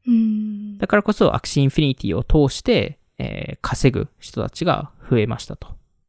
[0.07, 0.79] うん。
[0.79, 5.69] だからこそアクシーインフィニティを通して、えー稼ぐ人たちが増えましたと。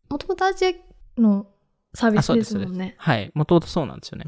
[0.09, 1.47] もともとアジアの
[1.93, 2.95] サービあ、スですもんね。
[2.97, 3.31] はい。
[3.33, 4.27] もともとそうなんですよね。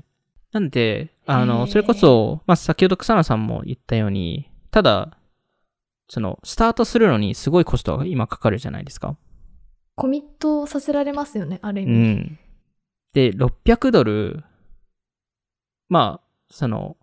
[0.53, 5.17] なんで、あの、それこそ、まあ、先ほど草野さんも言ったように、ただ、
[6.09, 9.17] その、スタートするのにすごいコストが今かかるじゃないですか。
[9.95, 11.97] コミットさせられますよね、ある意う味。
[11.97, 12.39] ん。
[13.13, 14.43] で、600ドル、
[15.89, 16.97] まあ、その、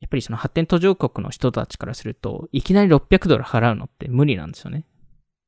[0.00, 4.84] やっぱりその発展途上国の人たちからすると、いきなり600ドル払うのって無理なんですよね。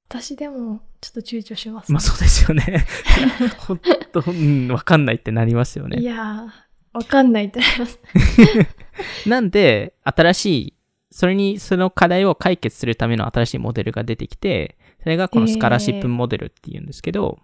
[0.08, 1.90] 私でもちょっと躊躇します。
[1.90, 2.86] まあそうですよね。
[3.58, 3.78] ほん
[4.12, 6.02] と、うん、わかんないってなりますよいね。
[6.02, 6.48] やー、
[6.94, 8.00] わかんないってなります。
[9.28, 10.74] なんで、新しい、
[11.10, 17.38] それに、その課題を解決するための新しいモデルが出てきて、それがこのスカラシップモデルっていうんですけど、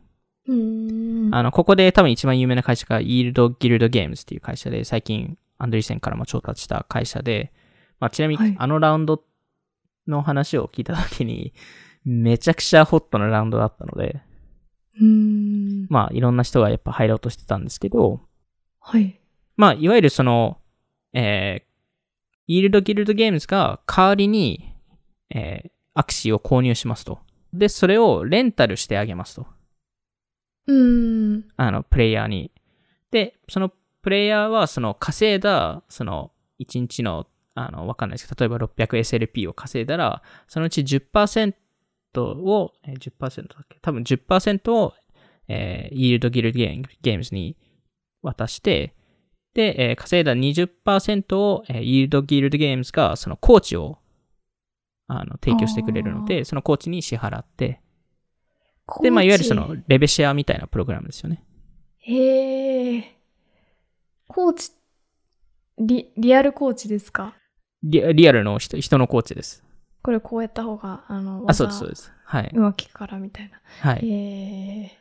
[0.46, 1.34] うーん。
[1.34, 7.52] あの、ここで多分一番有名な会社が、イールド・ギルド・ゲームズっていう会社で、最近、アンドリーセンからも調達した会社で、
[7.98, 9.22] まあ、ちなみはいに、あのラウンド
[10.06, 11.52] の話を聞いたときに、
[12.04, 14.22] めちゃくちゃホットなラウンドだったので。
[15.88, 18.20] まあ、いろんな人がやっぱ入ろうとしてたんですけど、
[18.80, 19.19] はい。
[19.60, 20.56] まあ、いわゆるその、
[21.12, 21.64] えー、
[22.46, 24.74] イールド・ギルド・ゲームズが代わりに、
[25.28, 27.18] えー、アクシーを購入しますと。
[27.52, 29.46] で、それをレンタルしてあげますと。
[30.66, 31.44] うーん。
[31.58, 32.50] あの、プレイヤーに。
[33.10, 33.70] で、その
[34.00, 41.52] プレイヤーは、その稼いだ、その、1日の、あの、わかんないですけど、例えば 600SLP を稼いだら、そのうち10%
[42.16, 43.78] を、えー10%だっけ？
[43.82, 44.94] 多分10%を、
[45.48, 47.58] えー、イールドギルドゲームズに
[48.22, 48.94] 渡して、
[49.54, 53.98] で、えー稼いだ20%を、えー、イールドギルドゲームズが、そのコーチを、
[55.08, 57.80] あの、提供してくれるのあで、そのコーチに支払って、
[59.02, 61.44] で、まあ、いわゆるその、レベシェアみたいなプログラムですよね。
[61.98, 63.16] へえ。
[64.26, 64.72] コーチ、
[65.78, 67.34] リ、リアルコーチですか？
[67.82, 69.64] リリアルの人人のコーチです。
[70.02, 72.12] これこうやった方が、あの、あ、そうです、そうです。
[72.24, 72.50] はい。
[72.54, 73.60] うまくいくからみたいな。
[73.80, 74.08] はい。
[74.08, 74.98] へえ。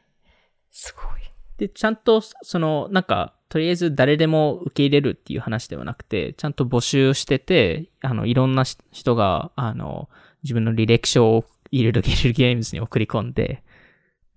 [0.71, 1.21] すごい。
[1.57, 10.07] で、ちゃんと、その、なんか、とりあえず誰でも受け入れるっていう話ではなくて、ちゃんと募集してて、あの、いろんなし人が、あの、
[10.43, 13.63] 自分の履歴書をイールドギルドゲームズに送り込んで、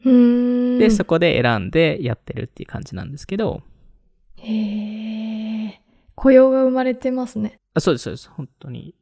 [0.09, 0.79] ん。
[0.79, 3.63] で、そこで選んでやってるっていう感じなんですけど、
[4.37, 5.81] へえ。
[6.15, 7.61] 雇用が生まれてますね。
[7.75, 8.31] あそうです、そうです。
[8.31, 8.95] 本当に。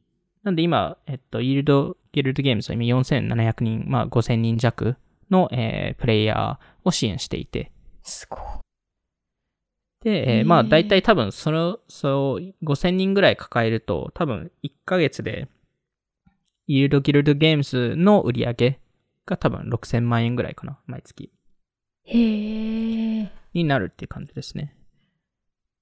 [0.43, 4.97] なんで今、えっと、イールドギルドゲームズは今4700人、まあ5000人弱
[5.29, 7.71] の、えープレイヤーを支援していて、
[8.03, 8.39] すごい。
[10.03, 15.47] で、えへーーまあ大体多分その、そう、5000人ぐらい抱えると、多分1ヶ月で、
[16.67, 18.79] イールドギルドゲームズの売り上げ
[19.25, 21.31] が多分6000万円ぐらいかな、毎月。
[22.05, 23.31] へえ。
[23.53, 24.75] になるっていう感じですね。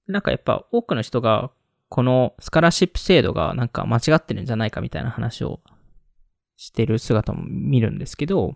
[0.08, 1.51] なんかやっぱ多くの人が、
[1.88, 5.60] このスカラシップ制度がなんか間違ってるんじゃないかみたいな話を
[6.58, 8.55] してる姿も見るんですけど、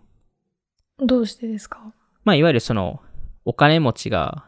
[0.98, 1.92] どうしてですか？
[2.24, 3.00] まあいわゆるその、
[3.44, 4.46] お金持ちが、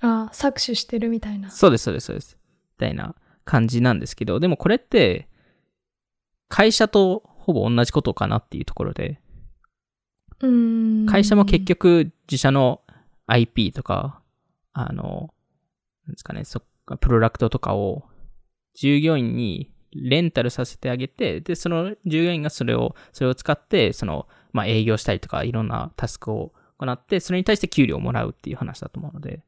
[0.00, 1.50] あ搾取してるみたいな。
[1.50, 2.38] そうですそうですそうです。
[2.78, 5.28] みたいな感じなんですけど、でもこれって、
[6.48, 9.20] 会社とほぼ同じことかなっていうところで、
[10.40, 11.06] うーん。
[11.06, 12.82] 会社も結局自社の
[13.26, 14.20] IP とか、
[14.72, 15.32] あの、
[16.06, 16.62] なんですかね、そ
[17.00, 18.04] プロダクトとかを
[18.74, 29.42] 従業員にレンタルさせてあげて、で、その従業員がそれを、それを使って、その、まあ、営業したりとか、いろんなタスクを行って、それに対して給料をもらうっていう話だと思うので。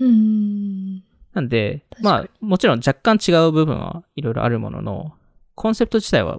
[0.00, 1.02] うーん。
[1.32, 5.12] なんで、まあ、もちろん若干違う部分はいろいろあるものの、
[5.54, 6.38] コンセプト自体は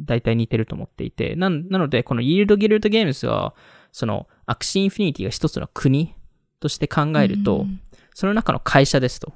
[0.00, 3.54] 大体似てると思っていて、ななので、このイールド・ギルド・ゲームズは、
[3.92, 6.14] その、アクシー・インフィニティが一つの国
[6.60, 7.80] として考えると、うん
[8.16, 9.34] その中の会社ですと。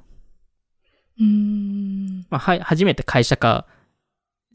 [1.19, 2.25] うーん。
[2.31, 3.67] まあ、は、初めて会社化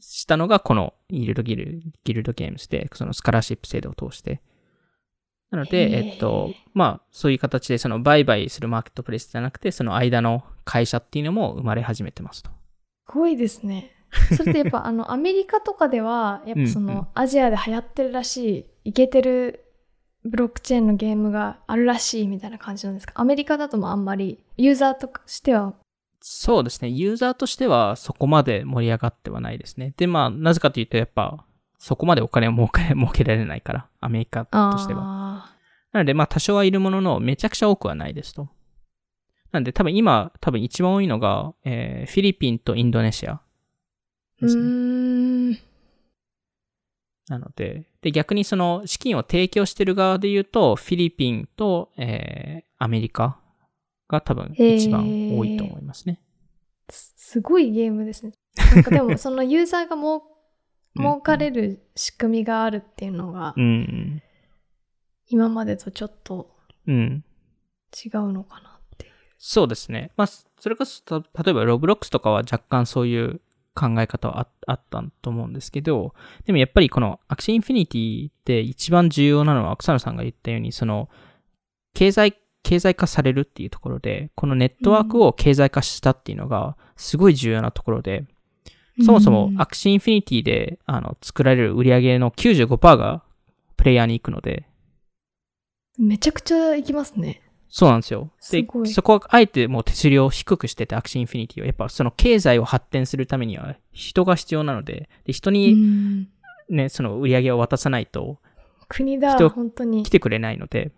[0.01, 4.41] したのがこのイールドギルギルドゲームズで、そのスカラーシップ制度を通して。
[5.51, 12.49] なので、えっと、まあ、そういう形で、その売買するマーケットプレイスじゃなくて、その間の会社っていうのも生まれ始めてますと。
[12.49, 13.91] すごいですね。
[14.35, 18.37] それってやっぱあのアメリカとかではやっぱそうんうんのアジアで流行ってるらし
[18.85, 19.65] いイケてる
[20.23, 23.13] ブロックチェーンのゲームがあるらしいみたいな感じなんですか？
[23.15, 25.73] アメリカだともあんまりユーザーとしては
[26.21, 26.89] そうですね。
[26.89, 29.93] ユーザーとしてはそこまで盛り上がってはないですね。
[29.97, 31.45] で、まあ、なぜかというと、やっぱ、
[31.77, 35.01] そこまでお金を儲け、 儲けられないから、アメリカとしては。
[35.03, 35.57] あ
[35.91, 38.49] なので、まあ、多少はいるものの、めちゃくちゃ多くはないですと。
[39.51, 43.41] なんで、多分今、多分一番多いのが、えーフィリピンとインドネシア
[44.41, 44.61] ですね。
[44.61, 45.51] ーん
[47.29, 53.39] なので、で、逆にその資金を提供してる側で言うと、フィリピンと、えーアメリカ
[54.07, 55.03] が多分一番
[55.35, 56.21] 多いと思いますね。
[56.89, 60.36] すすごいゲームですねなんかでもそのユーザーがもううん
[60.97, 64.21] 儲かれる仕組みがあるっていうのがうん。
[65.29, 66.55] 今までとちょっと
[66.87, 67.23] うん。
[67.93, 70.11] 違うのかなっていうそうですね。
[70.17, 73.41] まあ、それこそ、た例えば、ロブロックスとかは若干そういう
[73.75, 76.13] 考え方はああったと思うんですけど、
[76.45, 81.09] でもやっぱりこのアクシーインフィニティって一番重要なのは、草野さんが言ったように、その、
[81.93, 88.25] 経済、経済化されるっていうところで、このネットワークを経済化したっていうのが、すごい重要なところで、
[89.03, 93.23] そもそもアクシーインフィニティで、あの、作られる売り上げの95%が
[93.75, 94.65] プレイヤーに行くので、
[95.97, 97.41] めちゃくちゃいきますね。
[97.69, 98.31] そうなんですよ。
[98.51, 101.65] で、そこはあえてもう手数料を低くしてて、アクシーインフィニティは。
[101.65, 106.27] やっぱその経済を発展するためには人が必要なので、で人うにん。
[106.69, 108.39] ね、その売り上げを渡さないと。
[108.87, 110.03] 国だ人本当に。
[110.03, 110.91] 来てくれないので、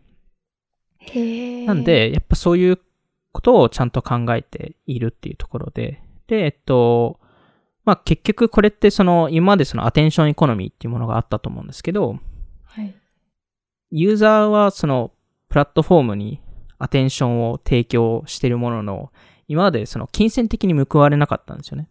[0.99, 2.79] へーなんで、やっぱそういう
[3.31, 7.19] ことをちゃんと考えているっていうところで、で、えっと、
[7.86, 12.20] まあ結局これってその今までそのアテンションエコノミーっていうものがあったと思うんですけど、
[12.65, 12.96] はい。
[13.92, 15.12] ユーザーはその
[15.50, 16.42] プラットフォームに
[16.78, 19.12] アテンションを提供しているものの、
[19.48, 21.89] 今までその金銭的に報われなかったんですよね。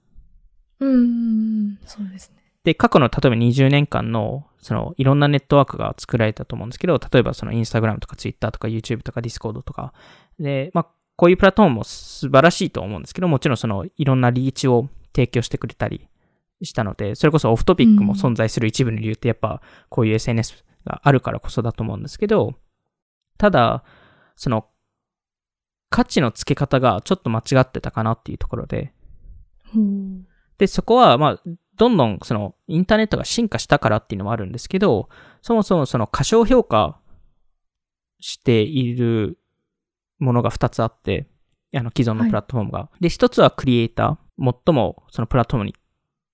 [0.80, 2.38] うんそうですね。
[2.64, 9.92] で、過去の例えば20年間の、そのいろんなネットワークが作られたと思うんですけど、例えばそのインスタグラムとかツイッターとか YouTube とか Discord とか、
[10.38, 16.08] で、まあ、こういうプラットフォームも素晴らしいと思うんですけど、もちろんそのいろんなリーチを提供してくれたり
[16.62, 22.54] したので、それこそオフトピックも存在する一部の理由ってやっぱこういう SNS があるからこそだと思うんですけど、
[23.36, 23.82] ただ、
[24.36, 24.66] その
[25.90, 28.92] 価値の付け方がちょっと間違ってたかなっていうところで、
[29.74, 30.26] うん
[30.58, 31.42] で、そこは、まあ、
[31.76, 35.08] どんどんそのインターネットが進化したからっていうのもあるんですけど、
[35.42, 36.98] そもそもその過小評価
[38.20, 39.38] している
[40.18, 41.28] ものが2つあって、
[41.74, 42.90] あの既存のプラットフォームが。
[43.00, 44.27] で、1つはクリエイター。
[44.38, 45.74] 最もそのプラットフォームに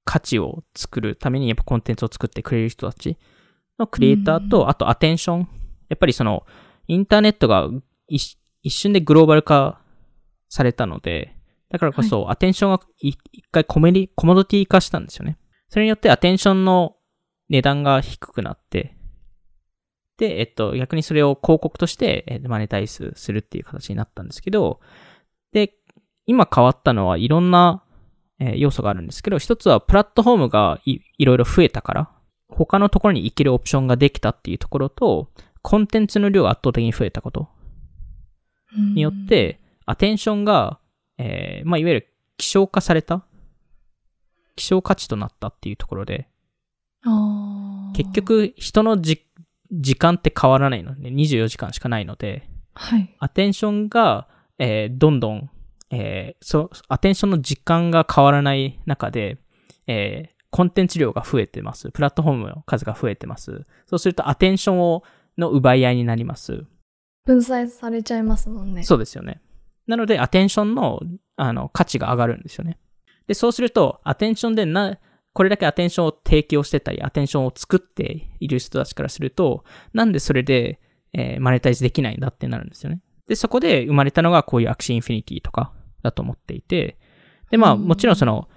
[0.04, 3.16] 価値を作るためにやっぱコンテンツを作ってくれる人たち
[3.78, 5.48] のクリエイターと、あとアテンション。
[5.88, 6.44] やっぱりその
[6.86, 7.68] インターネットが
[8.08, 9.80] 一一瞬でグローバル化
[10.48, 11.36] されたので、
[11.70, 15.38] だからこそ、アテンションがい一回コメディ、コモドティ化したんですよね。
[15.68, 16.96] それによってアテンションの
[17.48, 18.96] 値段が低くなって、
[20.16, 24.80] で、えっと、逆にそれを広告としてえーマネタイズするっていう形になったんですけど、
[25.52, 25.74] で、
[26.26, 27.83] 今変わったのはいろんな、
[28.38, 32.10] えー要素があるんですけど、一つはプラットフォームがいいろいろ増えたから、
[32.48, 35.30] 他のところに行けるオプションができたっていうところと、
[35.62, 37.48] コンテンツの量が圧倒的に増えたこと
[38.94, 40.78] によっ、て、アテンションが、
[41.18, 43.24] えーまあ、いわゆる希少化された
[44.56, 46.28] 希少価値となったっていうところで、
[47.04, 49.20] あ結、局人のじ
[49.72, 53.14] 時間って変わらないので、24時間しかないので、はい。
[53.18, 54.28] アテンションが、
[54.58, 55.50] えーどんどん、
[55.94, 59.38] えーそう、アテンションの時間が変わらない中で、
[59.86, 61.90] えーコンテンツ量が増えてます。
[61.90, 63.66] プラットフォームの数が増えてます。
[63.86, 65.02] そうするとアテンションを、
[65.36, 66.64] の奪い合いになります。
[67.24, 68.84] 分散されちゃいますもんね。
[68.84, 69.40] そうですよね。
[69.88, 71.00] なので、アテンションの、
[71.34, 72.78] あの、価値が上がるんですよね。
[73.26, 74.96] で、そうすると、アテンションでな、
[75.32, 80.78] これだけアテンションを提供してたり、アテンションを作っている人たちからすると、なんでそれで、
[81.14, 83.00] えーマネタイズできないんだってなるんですよね。
[83.26, 85.72] で、そこで生まれたのがこういうアクシーインフィニティとか
[86.04, 86.96] だと思っていて、
[87.50, 87.84] で、まあ、うん。
[87.84, 88.48] もちろんその、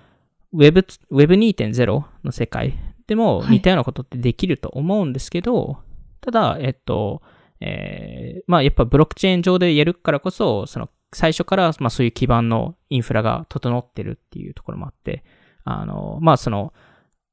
[0.54, 2.78] Web、Web2.0 の世界
[3.08, 5.78] でも似たようなことってできると思うんですけど、
[6.22, 7.22] ただ、えっと、
[7.60, 15.24] えーまあやっぱブロックチェーン上でやるからこそ、その最初からまあそういう基盤のインフラが整ってるっていうところもあって、
[15.64, 16.74] あの、まあその、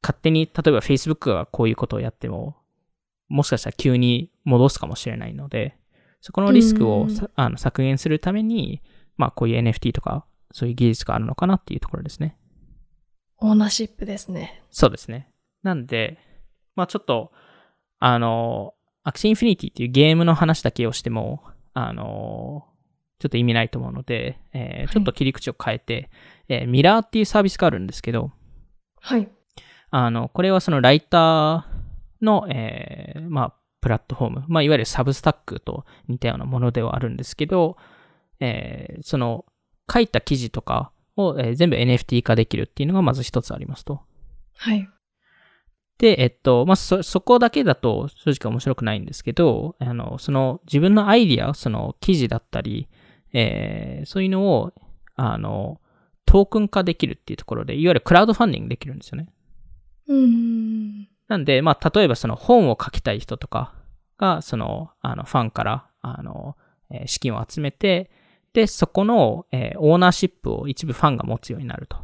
[0.03, 2.57] 勝手に、例えば Facebook がこういうことをやっても、
[3.29, 5.77] もしかしたら急に戻すかもしれないので、
[6.21, 8.83] そこのリスクをさあの削減するために、
[9.17, 12.37] まあこういう NFT とか、そういう技術があるのかなっていうところですね。
[13.39, 14.63] オーナーシップですね。
[14.71, 15.29] そうですね。
[15.63, 16.19] なんで、
[16.77, 17.33] まあちょっと、
[17.99, 21.43] あの、アクシーインフィニティっていうゲームの話だけをしても、
[21.73, 22.67] あの、
[23.19, 26.11] ちょっと意味ないと思うので、えーはいちょっと切り口を変えて、
[26.49, 28.33] えーミラーっていうサービスがあるんですけど、
[29.01, 29.29] はい。
[29.91, 37.77] あの、これはそのライターの、えーまあ、プラットフォーム、まあ、いわゆるサブスタックと似たようなものではあるんですけど、
[38.45, 39.45] えーその、
[39.93, 44.01] 書いた記事とかを、えー全部 NFT 化できるっていうのがまず一つありますと。
[44.57, 44.89] はい。
[45.99, 52.89] で、えっと、まあ、そ、そこだけだと正直面白くないんですけど、あの、その自分のアイディア、その記事だったり、
[53.33, 54.73] えーそういうのを、
[55.17, 55.81] あの、
[56.27, 59.29] トークン化できるっていうところで、いわゆるクラウドファンディングできるんですよね。
[60.09, 61.09] うーん。
[61.29, 63.75] なんで、まあ、例えばその本を書きたい人とか
[64.19, 66.57] が、その、あの、ファンから、あの、
[66.91, 68.11] えー資金を集めて、
[68.55, 71.99] で、そこの、えーオーナーシップを一部ファンが持つようになると。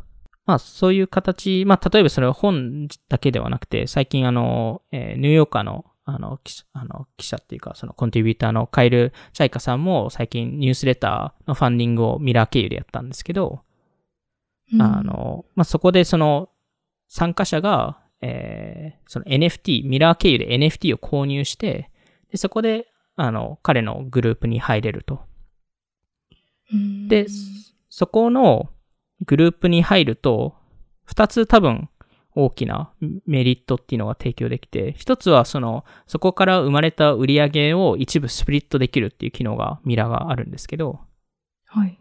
[0.45, 13.61] まあ、そういう形、まあ、例えばそれは本だけではなくて、最近あの、えーニューヨーカーの、あの、記者あの記者っていうか、そのコントリビューターのカイル・チャイカさんも最近ニュースレターのファンディングをミラー経由でやったんですけど、
[14.73, 16.49] うんあ、の、まあ、そこでその
[17.07, 21.91] 参加者が、えーその NFT、ミラー経由で NFT を購入して、
[22.33, 25.30] でそこで、あの、彼のグループに入れると。
[26.73, 27.27] うんで、
[27.89, 28.71] そこの
[29.27, 30.55] グループに入ると、
[31.05, 31.89] 二つ多分
[32.35, 32.93] 大きな
[33.27, 41.01] メリットっていうのが提供できて、一つはその、そこから生まれた売り上げを一部スプリットできるっていう機能がミラーがあるんですけど、
[41.67, 41.99] はい。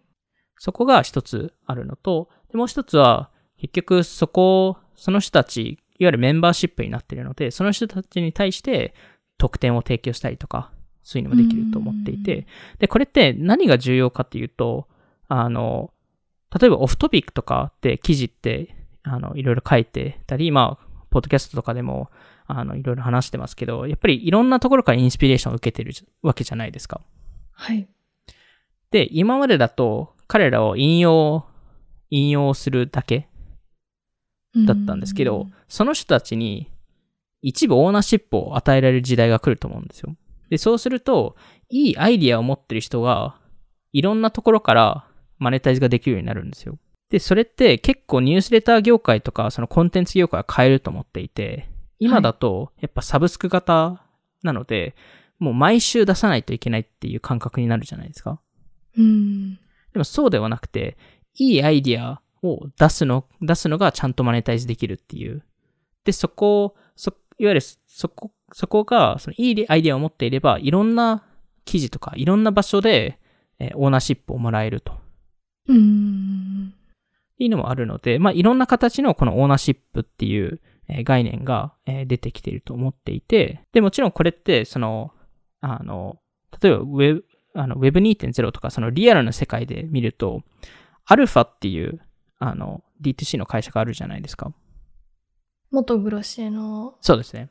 [0.57, 8.93] そこが一つあるのと、でもう一つは、結局そこ、その人たち、いわゆるメンバーシップになっているので、その人たちに対して
[9.38, 10.72] 特典を提供したりとか、
[11.04, 12.47] そういうのもできると思っていて、
[12.80, 14.88] で、これって何が重要かっていうと、
[15.28, 15.91] あの、
[16.60, 22.10] 例えばオフトピックとかって記事って、あの、いろいろ書いてたり、まあ、ポッドキャストとかでも、
[22.47, 25.93] あの、いろいろ話してますけど、やっぱりいろんなところからインスピレーションを受けてる
[26.24, 27.02] わけじゃないですか。
[27.52, 27.88] はい。
[28.91, 31.45] で、今までだと彼らを引用、
[32.10, 33.28] 引用するだけ
[34.56, 36.72] だったんですけど、その人たちに
[37.41, 40.16] 一部オーナーシップを与えられる時代が来ると思うんですよ。
[40.50, 41.36] で、そうすると、
[41.70, 43.39] いいアイディアを持ってる人が、
[43.91, 46.78] いろんなところからマネタイズができるようになるんですよ。
[47.10, 54.04] で、それって結構ニュースレター業界とか、そのコンテンツ業界は変えると思っていて、今だとやっぱサブスク型
[54.43, 54.95] なので、
[55.39, 58.39] もう毎週出さないといけないっていう感覚になるじゃないですか。
[58.97, 59.56] うん。
[59.56, 59.60] で
[59.95, 60.97] もそうではなくて、
[61.36, 65.43] いいアイディアを出すの、出すのがちゃんとマネタイズできるっていう。
[66.04, 71.24] で、そこを、そ、いわゆるそこ、そこが、そのいいアイディアを持っていれば、いろんな
[71.66, 73.20] 記事とか、いろんな場所で、
[73.60, 74.93] えーオーナーシップをもらえると。
[75.68, 76.74] うん。
[76.74, 85.12] っていうのもあるので、まあ、いろんな形のこのオーナーシップっていう、えー概念が、えー出てきていると思っていて、で、もちろんこれって、その、
[85.62, 86.20] あの、
[86.62, 90.43] 例えば Web、あの Web2.0 とか、そのリアルな世界で見ると、
[91.06, 92.00] アルファっていう、
[92.39, 94.54] あの、D2C の会社があるじゃないですか。
[95.72, 97.50] 元グロシエのそうですね。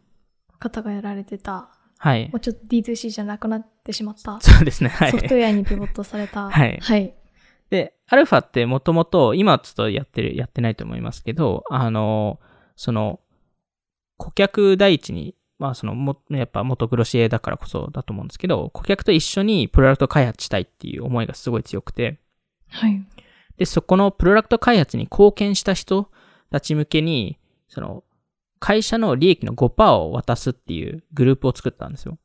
[0.59, 2.37] 方がやられてた、はいも。
[2.37, 4.91] うちょっと D2C じゃなくなってしまった、そうですね。
[4.91, 5.19] はいソ。
[5.19, 6.49] フトウェアにピボットされた。
[6.51, 7.15] はいはい。
[7.71, 12.41] で、アルファってもともと、今はちょっとやってる、やってないと思いますけど、あの、
[12.77, 13.21] その、
[14.17, 22.21] 顧客第一に、まあその、も、やっぱ元グロシエだからこそだと思うんですけど、顧客と一緒にプロダクト開発したいっていう思いがすごい強くて、
[22.71, 23.05] はい。
[23.59, 26.11] で、そこのプロダクト開発に貢献した人
[26.51, 27.39] たち向けに、
[27.69, 28.05] その、
[28.59, 32.19] 会社の利益の5%を渡すっていうグループを作ったんですよ。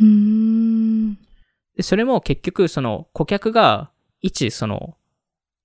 [0.00, 1.14] うーん。
[1.76, 4.96] で、それも結局、その顧客が一、その、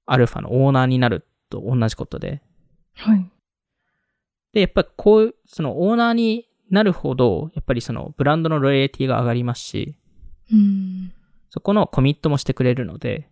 [0.05, 2.41] アルファのオーナーになると同じことで。
[2.95, 3.29] はい。
[4.53, 9.97] で、やっぱりこう、そのオーナーになるほど、やっぱりそのブランドのロイヤリティが上がりますし、
[10.51, 11.11] うん。
[11.49, 13.29] そこのコミットもしてくれるので、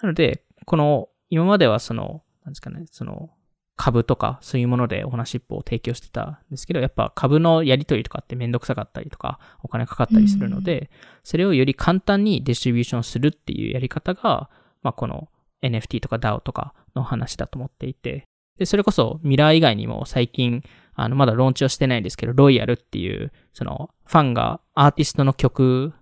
[0.00, 3.30] なので、この、今まではその、なんですかね、その、
[3.76, 10.90] 株とかそういうものでオーナーシップを提供してたんですけど、やっぱ株のやり取りとかってめんどくさかったりとか、お金かかったりするので、
[11.24, 14.50] それをより簡単にディストリビューションするっていうやり方が、
[14.82, 15.28] まあこの
[15.62, 18.24] NFT とか DAO とかの話だと思っていて、
[18.58, 20.62] で、それこそミラー以外にも最近、
[20.94, 25.94] あの、まだローンチをしてないですけど、ロイヤルっていう、その、ファンがアーティストの曲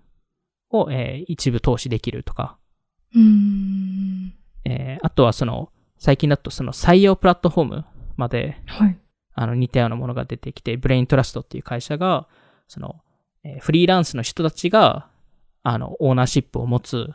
[0.69, 2.57] を、えー一部投資できるとか、
[3.15, 4.33] うーん。
[4.65, 5.71] えーあとはその、
[6.03, 7.85] 最近だとその採用プラットフォーム
[8.17, 8.97] まで、はい。
[9.35, 12.27] あの、似たようなものが出てきて、ブレイントラストっていう会社が、
[12.67, 13.01] その、
[13.43, 15.11] えーフリーランスの人たちが、
[15.61, 17.07] あの、オーナーシップを持つ、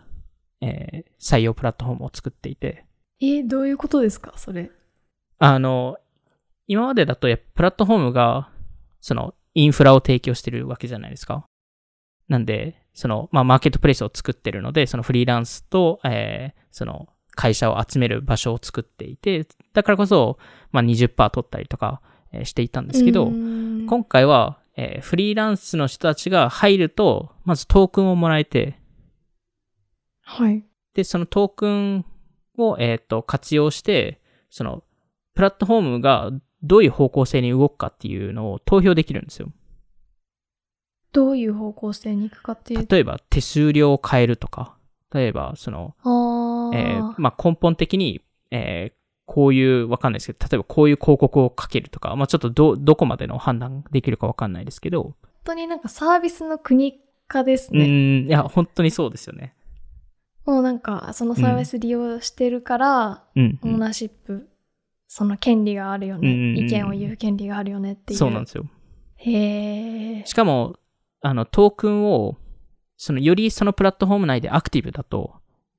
[0.61, 2.84] えー採用プラットフォームを作っていて、
[3.20, 4.34] えーどういうことですか？
[4.37, 4.70] それ。
[5.41, 5.97] あの、
[6.68, 7.26] 今までだと、
[7.57, 8.51] プラットフォームが、
[9.01, 11.45] その、インフラを提供してるわけじゃないですか。
[12.28, 20.39] なんで、その、まあ、マーケットプレイスを作ってるので、そのフリーランスと、えーその、会社を集める場所を作っていて、だからこそ、
[20.72, 22.01] まあ、20%取ったりとか、
[22.32, 28.78] えーしていたんですけど、今回は、えーフリーランスの人たちが入ると、まずトークンをもらえて、
[30.22, 30.64] はい。
[30.95, 32.05] で、そのトークン
[32.59, 34.20] を、えっ、と、活用して、
[34.51, 34.82] その、
[35.34, 36.32] プラットフォームが
[36.62, 39.53] どういう方向性に動くかっていうのを投票できるんですよ。
[41.12, 42.95] どういう方向性に行くかっていうと。
[42.97, 44.76] 例えば、手数料を変えるとか、
[45.14, 45.95] 例えば、その。
[46.75, 48.97] えーまあ、根本的に、えー
[49.27, 55.14] こういう、わかんないですけど、例えばこういう広告をかけるとか、まあ、ちょっとど、どこまでの判断できるかわかんないですけど、本
[55.45, 57.85] 当になんかサービスの国化ですうね。
[57.85, 59.55] ーん、いや、本当にそうですよね。
[60.45, 64.49] もうなんか、そのサービス利用してるから、うん、オーナーシップ、
[65.09, 68.19] その権利があるよね、うんうんうん意見を言う権利があるよねっていう。
[68.19, 68.64] そうなんですよ。
[69.17, 70.23] へえ。
[70.25, 70.77] しかも、
[71.21, 72.37] あの、トークンを、
[72.97, 75.35] その、よりそのプラットフォーム内でアクティブだと、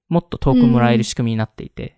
[0.09, 1.97] もっとトークンもらえる仕組みになっていて、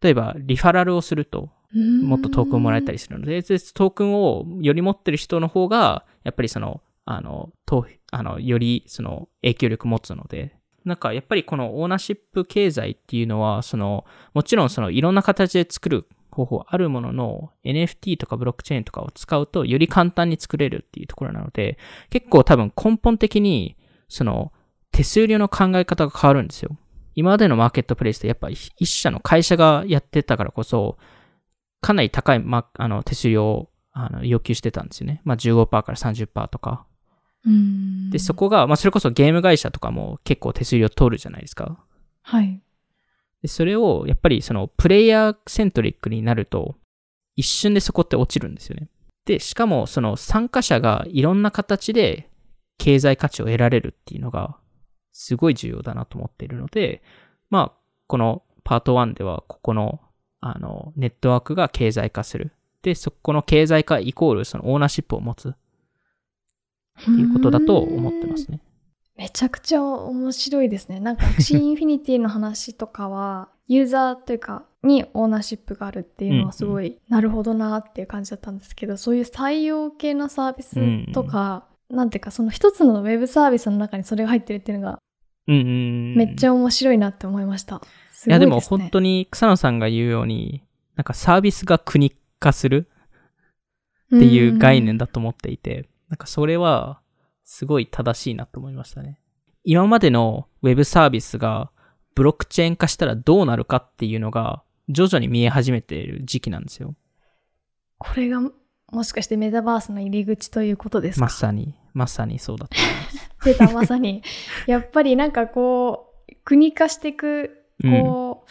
[0.00, 2.94] 例えば、リファラルをすると、もっとトークンもらえたり。
[2.94, 10.54] りするので、でトークンをより持ってる人の方が、やっぱりその、あの、とあの、よりその影響力持つので、
[10.84, 14.04] なんかやっぱりこのオーナーシップ経済っていうのは、その、
[14.34, 21.78] もちろんそのいろんな形で作る方法あるものの、NFT とかブロックチェーンとかを使うと、より簡単に作れるっていうところなので、
[22.10, 23.76] 結構多分根本的に、
[24.08, 24.52] その、
[24.92, 26.76] 手数料の考え方が変わるんですよ。
[27.18, 30.98] 今までのマーケットプレイスってやっぱり一社の会社がやってたからこそ、
[31.80, 35.20] かなり高い、ま、あの手数料をあの要求してたんですよね。
[35.24, 36.86] まあ、15%から30%とか。
[37.44, 38.10] うん。
[38.10, 41.84] で、そこが、まあ、それこそゲーム会社とかも結構手数料取るじゃないですか。
[42.22, 42.62] はい。
[43.42, 46.76] で、それを、やっぱりその、プレイヤーセントリックになると、
[47.34, 48.88] 一瞬でそこって落ちるんですよね。
[49.24, 52.30] で、しかも、その参加者がいろんな形で
[52.78, 54.56] 経済価値を得られるっていうのが、
[55.18, 57.02] すごい重要だなと思っているので、
[57.50, 60.00] まあ、このパート1では、ここの、
[60.40, 62.52] あの、ネットワークが経済化する。
[62.82, 65.52] で、そこの経済化イコール、そのオーナーシップを持つっ
[67.04, 68.60] ていうことだと思ってますね。
[69.16, 71.00] めちゃくちゃ面白いですね。
[71.00, 84.98] なんか、シーインフィニティの話とかは、 ユーザーというか、にオーナーシップがあるっていうのはすごい、なるほどなっていう感じだったんですけど、そういう採用系のサービスとか、なんていうか、その一つのウェブサービスの中にそれが入ってるっていうのが、
[85.48, 86.14] うんうんうん。
[86.14, 87.82] めっちゃ面白いなって思いました。
[88.12, 88.84] すいや、ごいで、ですもね。
[88.84, 90.62] 本当に草野さんが言うように、
[90.94, 92.88] なんかサービスが国化する
[94.14, 95.06] っていう概念だ。
[95.06, 97.00] だと思っていて、なんかそれは
[97.44, 99.20] すごい正しいなと思いましたね。
[99.64, 101.70] 今までのウェブサービスが
[102.14, 106.94] ブロックチェーン化したらどうなるかっていうのが徐々に見え始めている時期なんですよ。
[107.98, 108.40] これが、
[108.90, 111.26] もしかしてメタバースの入り口ということですか？
[111.26, 113.07] まさに、まさにそうだと思います。
[113.44, 114.22] 出たまさに。
[114.66, 118.50] やっぱりなんかこう、国化していく、こう、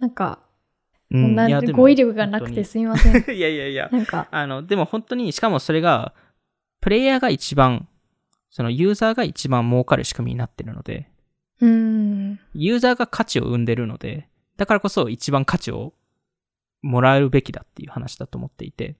[0.00, 0.40] なんか、
[1.10, 3.16] うんなん語彙力がなくてすみません。
[3.34, 3.88] いやいやいや。
[3.90, 6.14] なんか、あの、でも本当に、しかもそれが、
[6.80, 7.88] プレイヤーが一番、
[8.48, 11.08] そのユーザーが一番儲かる仕組みになってるので、
[11.60, 12.40] うーん。
[12.54, 15.94] ユーザーが価値を生んでるので、だからこそ一番価値を
[16.82, 18.96] もらえるべきだっていう話だと思っていて、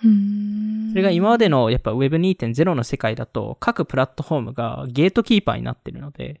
[0.00, 6.40] それが今までのやっぱ Web2.0 の世界だと各プラットフォームがゲートキーパーになってるので、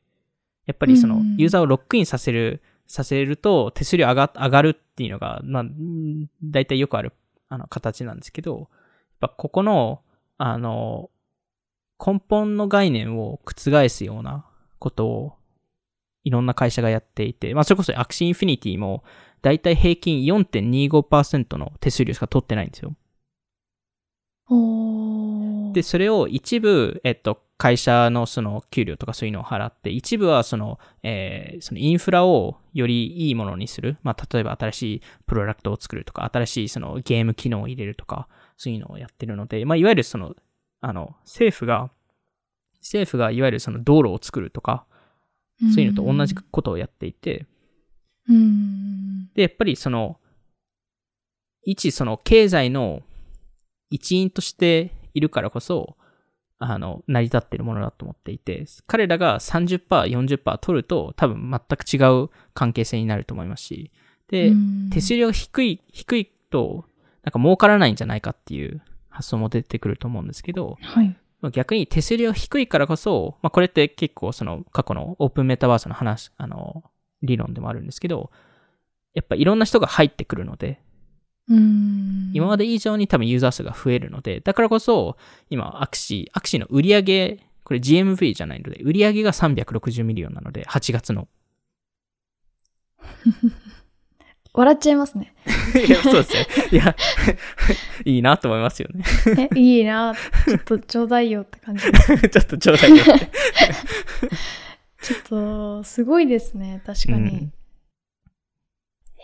[0.66, 7.12] やっぱりそのうんユーザーをロックインさせる、させると手数料上が上がるっていうのが、まあ、ん大体よくある
[7.48, 8.68] あの形なんですけど、
[9.24, 10.02] ぱここの、
[10.36, 11.10] あの、
[12.04, 14.44] 根本の概念を覆すような
[14.78, 15.36] ことを
[16.24, 19.04] いろんな会社がやっていて、まあそれこそアクシーインフィニティも
[19.42, 22.94] だいたい平均4.25%の手数料しか取ってないんですよ。
[25.72, 33.96] で、それを一部、えっと、会社のその給料とかそういうのを払って、一部はその、えー、そのインフラをよりいいものにする。
[34.02, 40.34] まあ、例えば新しいプロダクトを作るとか、新しいそのゲーム機能を入れるとか、そういうのをやってるので、まあ、いわゆるその、
[40.80, 41.90] あの、政府が、
[42.80, 44.86] 政府がいわゆるその道路を作るとか、
[45.74, 47.46] そういうのと同じことをやっていて、
[49.34, 50.18] で、やっぱりその、
[51.64, 53.02] 一その経済の
[53.94, 55.96] 一員としているからこそ、
[56.58, 63.92] あの、成り立っているものだと思っていて、彼らが30%、40%取ると多分全く違う関係性になると思いますし、
[64.28, 64.52] で、
[64.90, 66.86] 手数料が低い、低いと、
[67.22, 71.16] なんか儲からないんじゃないかっていう発想も出てくると思うんですけど、はい。
[71.52, 76.82] 逆に手数料低いからこそ、まあこれって結構その過去のオープンメタバースの話、あの、
[77.22, 78.30] 理論でもあるんですけど、
[79.14, 80.80] やっぱいろんな人が入ってくるので、
[81.46, 85.16] 今まで以上に多分ユーザー数が増えるので、だからこそ、
[85.50, 91.28] 今、アクシー、アクシーの売り上げ、これ GMV じゃないので、売り上げが360ミリオンなので、8月の。
[94.54, 95.34] 笑っちゃいますね。
[95.86, 96.46] いや、そうですね。
[96.70, 96.96] いや、
[98.04, 99.04] いいなと思いますよね。
[99.52, 100.14] え、いいな
[100.46, 101.82] ちょっとちょうだいよって感じ。
[102.30, 103.30] ちょっとちょうだいよって。
[105.02, 107.30] ちょっと、すごいですね、確かに。
[107.30, 107.52] うん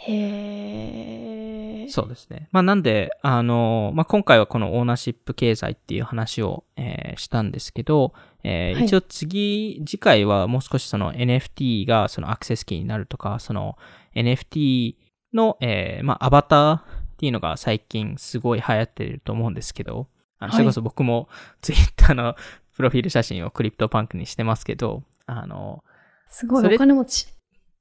[0.02, 2.48] へそうですね。
[2.52, 8.12] まあなんで、あの、まあ今回はこのオーナーシップ経済っていう話を、えー、したんですけど、
[8.42, 13.76] えーはい、一応次、次回はもう少しその NFT がそのアクセスキーになるとか、その
[14.14, 14.96] NFT
[15.32, 16.82] の、えー、まあアバターっ
[17.18, 20.08] ていうのが最近すごい流行ってると思うんですけど、
[20.38, 21.28] あの、それこそ僕も
[21.60, 22.34] Twitter の
[22.74, 25.84] プロフィール写真をクリプトパンクにしてますけど、あの、
[26.28, 27.28] すごいお金持ち。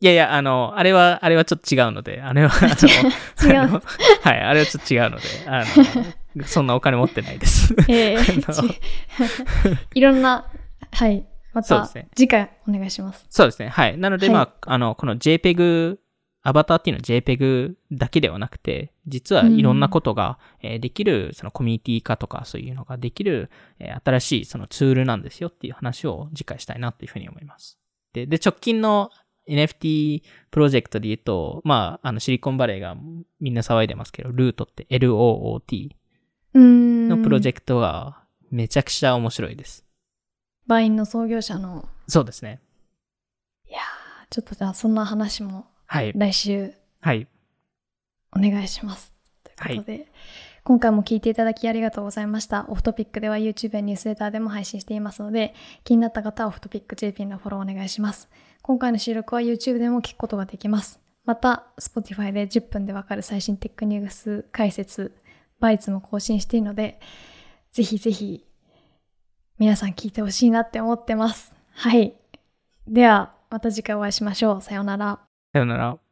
[0.01, 3.81] いやいや、あの、あれは、あれはちょっと違うので、あれは、 あの、違う。
[4.21, 5.63] はい、あれはちょっと違うので、あ
[6.37, 7.75] の、 そんなお金持ってないです。
[7.89, 10.45] ええー、いろんな、
[10.91, 11.25] はい。
[11.53, 11.85] また、
[12.15, 13.25] 次回お願いします。
[13.29, 13.67] そうですね。
[13.67, 13.97] はい。
[13.97, 15.97] なので、はい、まあ、あの、この JPEG、
[16.43, 27.77] アバターっていうのは JPEG だけではなくて、実はいろんなことが、えできる、そのコミュニティ化とかそういうのができる、え新しいそのツールなんですよっていう話を次回したいなっていうふうに思います。
[28.13, 29.11] で、で、直近の
[29.49, 32.95] NFT プロジェクトで言うと、まあ、あの、シリコンバレーが
[33.39, 35.89] みんな騒いでますけど、ルートって LOOT
[36.53, 39.85] のプロジェクトはめちゃくちゃ面白いです。
[40.67, 41.87] バインの創業者の。
[42.07, 42.59] そうですね。
[43.67, 43.81] いやー、
[44.29, 46.13] ちょっとじゃあそんな話も、はい。
[46.15, 47.27] 来週、はい。
[48.35, 49.13] お願いします。
[49.43, 50.07] ということで、はい、
[50.63, 52.65] 今回も聞いていただきありがとうございました。
[52.69, 55.53] オフトピックでは YouTube やニュースレターでも配信していますので、
[55.83, 58.29] 気になった方はオフトピック JP のフォローお願いします。
[58.61, 60.99] 今回の収録は YouTube でも聞くことができます。
[61.25, 65.15] また、Spotify で10分でわかる最新テックニュース解説、
[65.59, 66.99] バイツも更新しているので、
[67.71, 68.45] ぜひぜひ
[69.59, 71.53] 皆さん聞いてほしいなって思ってます。
[71.73, 72.13] はい。
[72.87, 74.61] では、また次回お会いしましょう。
[74.61, 75.19] さようなら。
[75.53, 76.08] さようなら。